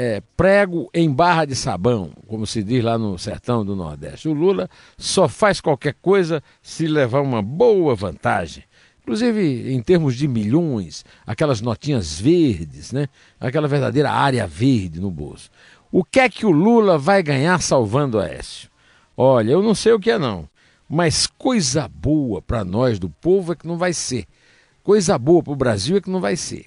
é, 0.01 0.23
prego 0.37 0.89
em 0.95 1.13
barra 1.13 1.45
de 1.45 1.57
sabão, 1.57 2.13
como 2.29 2.47
se 2.47 2.63
diz 2.63 2.85
lá 2.85 2.97
no 2.97 3.19
sertão 3.19 3.65
do 3.65 3.75
Nordeste. 3.75 4.29
O 4.29 4.33
Lula 4.33 4.71
só 4.97 5.27
faz 5.27 5.61
qualquer 5.61 5.97
coisa 6.01 6.41
se 6.63 6.87
levar 6.87 7.21
uma 7.21 7.43
boa 7.43 7.97
vantagem. 7.97 8.63
Inclusive 9.03 9.73
em 9.73 9.83
termos 9.83 10.15
de 10.15 10.29
milhões, 10.29 11.05
aquelas 11.27 11.61
notinhas 11.61 12.21
verdes, 12.21 12.93
né? 12.93 13.09
aquela 13.41 13.67
verdadeira 13.67 14.13
área 14.13 14.47
verde 14.47 15.01
no 15.01 15.11
bolso. 15.11 15.51
O 15.91 16.05
que 16.05 16.21
é 16.21 16.29
que 16.29 16.47
o 16.47 16.53
Lula 16.53 16.97
vai 16.97 17.21
ganhar 17.21 17.61
salvando 17.61 18.21
Aécio? 18.21 18.71
Olha, 19.17 19.51
eu 19.51 19.63
não 19.65 19.75
sei 19.75 19.95
o 19.95 19.99
que 19.99 20.13
é 20.13 20.19
não. 20.19 20.49
Mas 20.89 21.27
coisa 21.27 21.89
boa 21.89 22.41
para 22.41 22.65
nós 22.65 23.01
do 23.01 23.11
povo 23.11 23.53
é 23.53 23.57
que 23.57 23.67
não 23.67 23.77
vai 23.77 23.93
ser. 23.93 24.27
Coisa 24.85 25.19
boa 25.19 25.43
para 25.43 25.53
o 25.55 25.57
Brasil 25.57 25.97
é 25.97 26.01
que 26.01 26.09
não 26.09 26.21
vai 26.21 26.37
ser. 26.37 26.67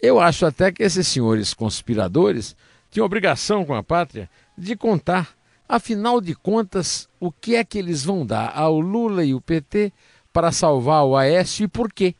Eu 0.00 0.20
acho 0.20 0.44
até 0.44 0.70
que 0.70 0.82
esses 0.82 1.08
senhores 1.08 1.54
conspiradores 1.54 2.54
tinham 2.90 3.06
obrigação 3.06 3.64
com 3.64 3.74
a 3.74 3.82
pátria 3.82 4.28
de 4.56 4.76
contar, 4.76 5.30
afinal 5.66 6.20
de 6.20 6.34
contas, 6.34 7.08
o 7.18 7.32
que 7.32 7.56
é 7.56 7.64
que 7.64 7.78
eles 7.78 8.04
vão 8.04 8.24
dar 8.24 8.52
ao 8.54 8.78
Lula 8.78 9.24
e 9.24 9.34
o 9.34 9.40
PT 9.40 9.92
para 10.32 10.52
salvar 10.52 11.04
o 11.04 11.16
Aécio 11.16 11.64
e 11.64 11.68
por 11.68 11.90
quê. 11.90 12.14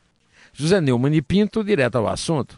José 0.51 0.81
Neumann 0.81 1.13
e 1.13 1.21
Pinto, 1.21 1.63
direto 1.63 1.97
ao 1.97 2.07
assunto. 2.07 2.55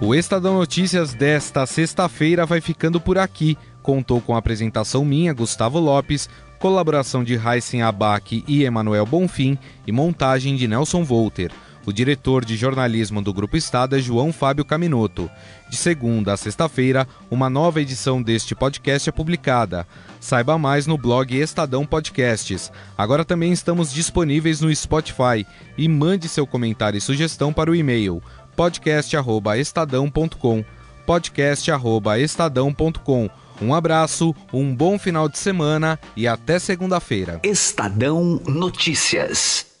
O 0.00 0.14
Estadão 0.14 0.54
Notícias 0.54 1.14
desta 1.14 1.64
sexta-feira 1.66 2.44
vai 2.44 2.60
ficando 2.60 3.00
por 3.00 3.16
aqui 3.16 3.56
contou 3.84 4.18
com 4.18 4.34
a 4.34 4.38
apresentação 4.38 5.04
minha, 5.04 5.34
Gustavo 5.34 5.78
Lopes, 5.78 6.28
colaboração 6.64 7.22
de 7.22 7.34
Heisen 7.34 7.82
Abac 7.82 8.42
e 8.48 8.64
Emanuel 8.64 9.04
Bonfim 9.04 9.58
e 9.86 9.92
montagem 9.92 10.56
de 10.56 10.66
Nelson 10.66 11.04
Volter. 11.04 11.52
O 11.84 11.92
diretor 11.92 12.42
de 12.42 12.56
jornalismo 12.56 13.20
do 13.20 13.34
Grupo 13.34 13.54
Estado 13.54 13.96
é 13.96 13.98
João 13.98 14.32
Fábio 14.32 14.64
Caminoto. 14.64 15.30
De 15.68 15.76
segunda 15.76 16.32
a 16.32 16.38
sexta-feira, 16.38 17.06
uma 17.30 17.50
nova 17.50 17.82
edição 17.82 18.22
deste 18.22 18.54
podcast 18.54 19.10
é 19.10 19.12
publicada. 19.12 19.86
Saiba 20.18 20.56
mais 20.56 20.86
no 20.86 20.96
blog 20.96 21.38
Estadão 21.38 21.84
Podcasts. 21.84 22.72
Agora 22.96 23.26
também 23.26 23.52
estamos 23.52 23.92
disponíveis 23.92 24.62
no 24.62 24.74
Spotify 24.74 25.46
e 25.76 25.86
mande 25.86 26.30
seu 26.30 26.46
comentário 26.46 26.96
e 26.96 27.00
sugestão 27.02 27.52
para 27.52 27.70
o 27.70 27.74
e-mail 27.74 28.22
podcast@estadão.com. 28.56 30.64
podcast@estadão.com 31.04 33.43
um 33.64 33.74
abraço, 33.74 34.34
um 34.52 34.74
bom 34.74 34.98
final 34.98 35.28
de 35.28 35.38
semana 35.38 35.98
e 36.16 36.28
até 36.28 36.58
segunda-feira. 36.58 37.40
Estadão 37.42 38.40
Notícias. 38.46 39.73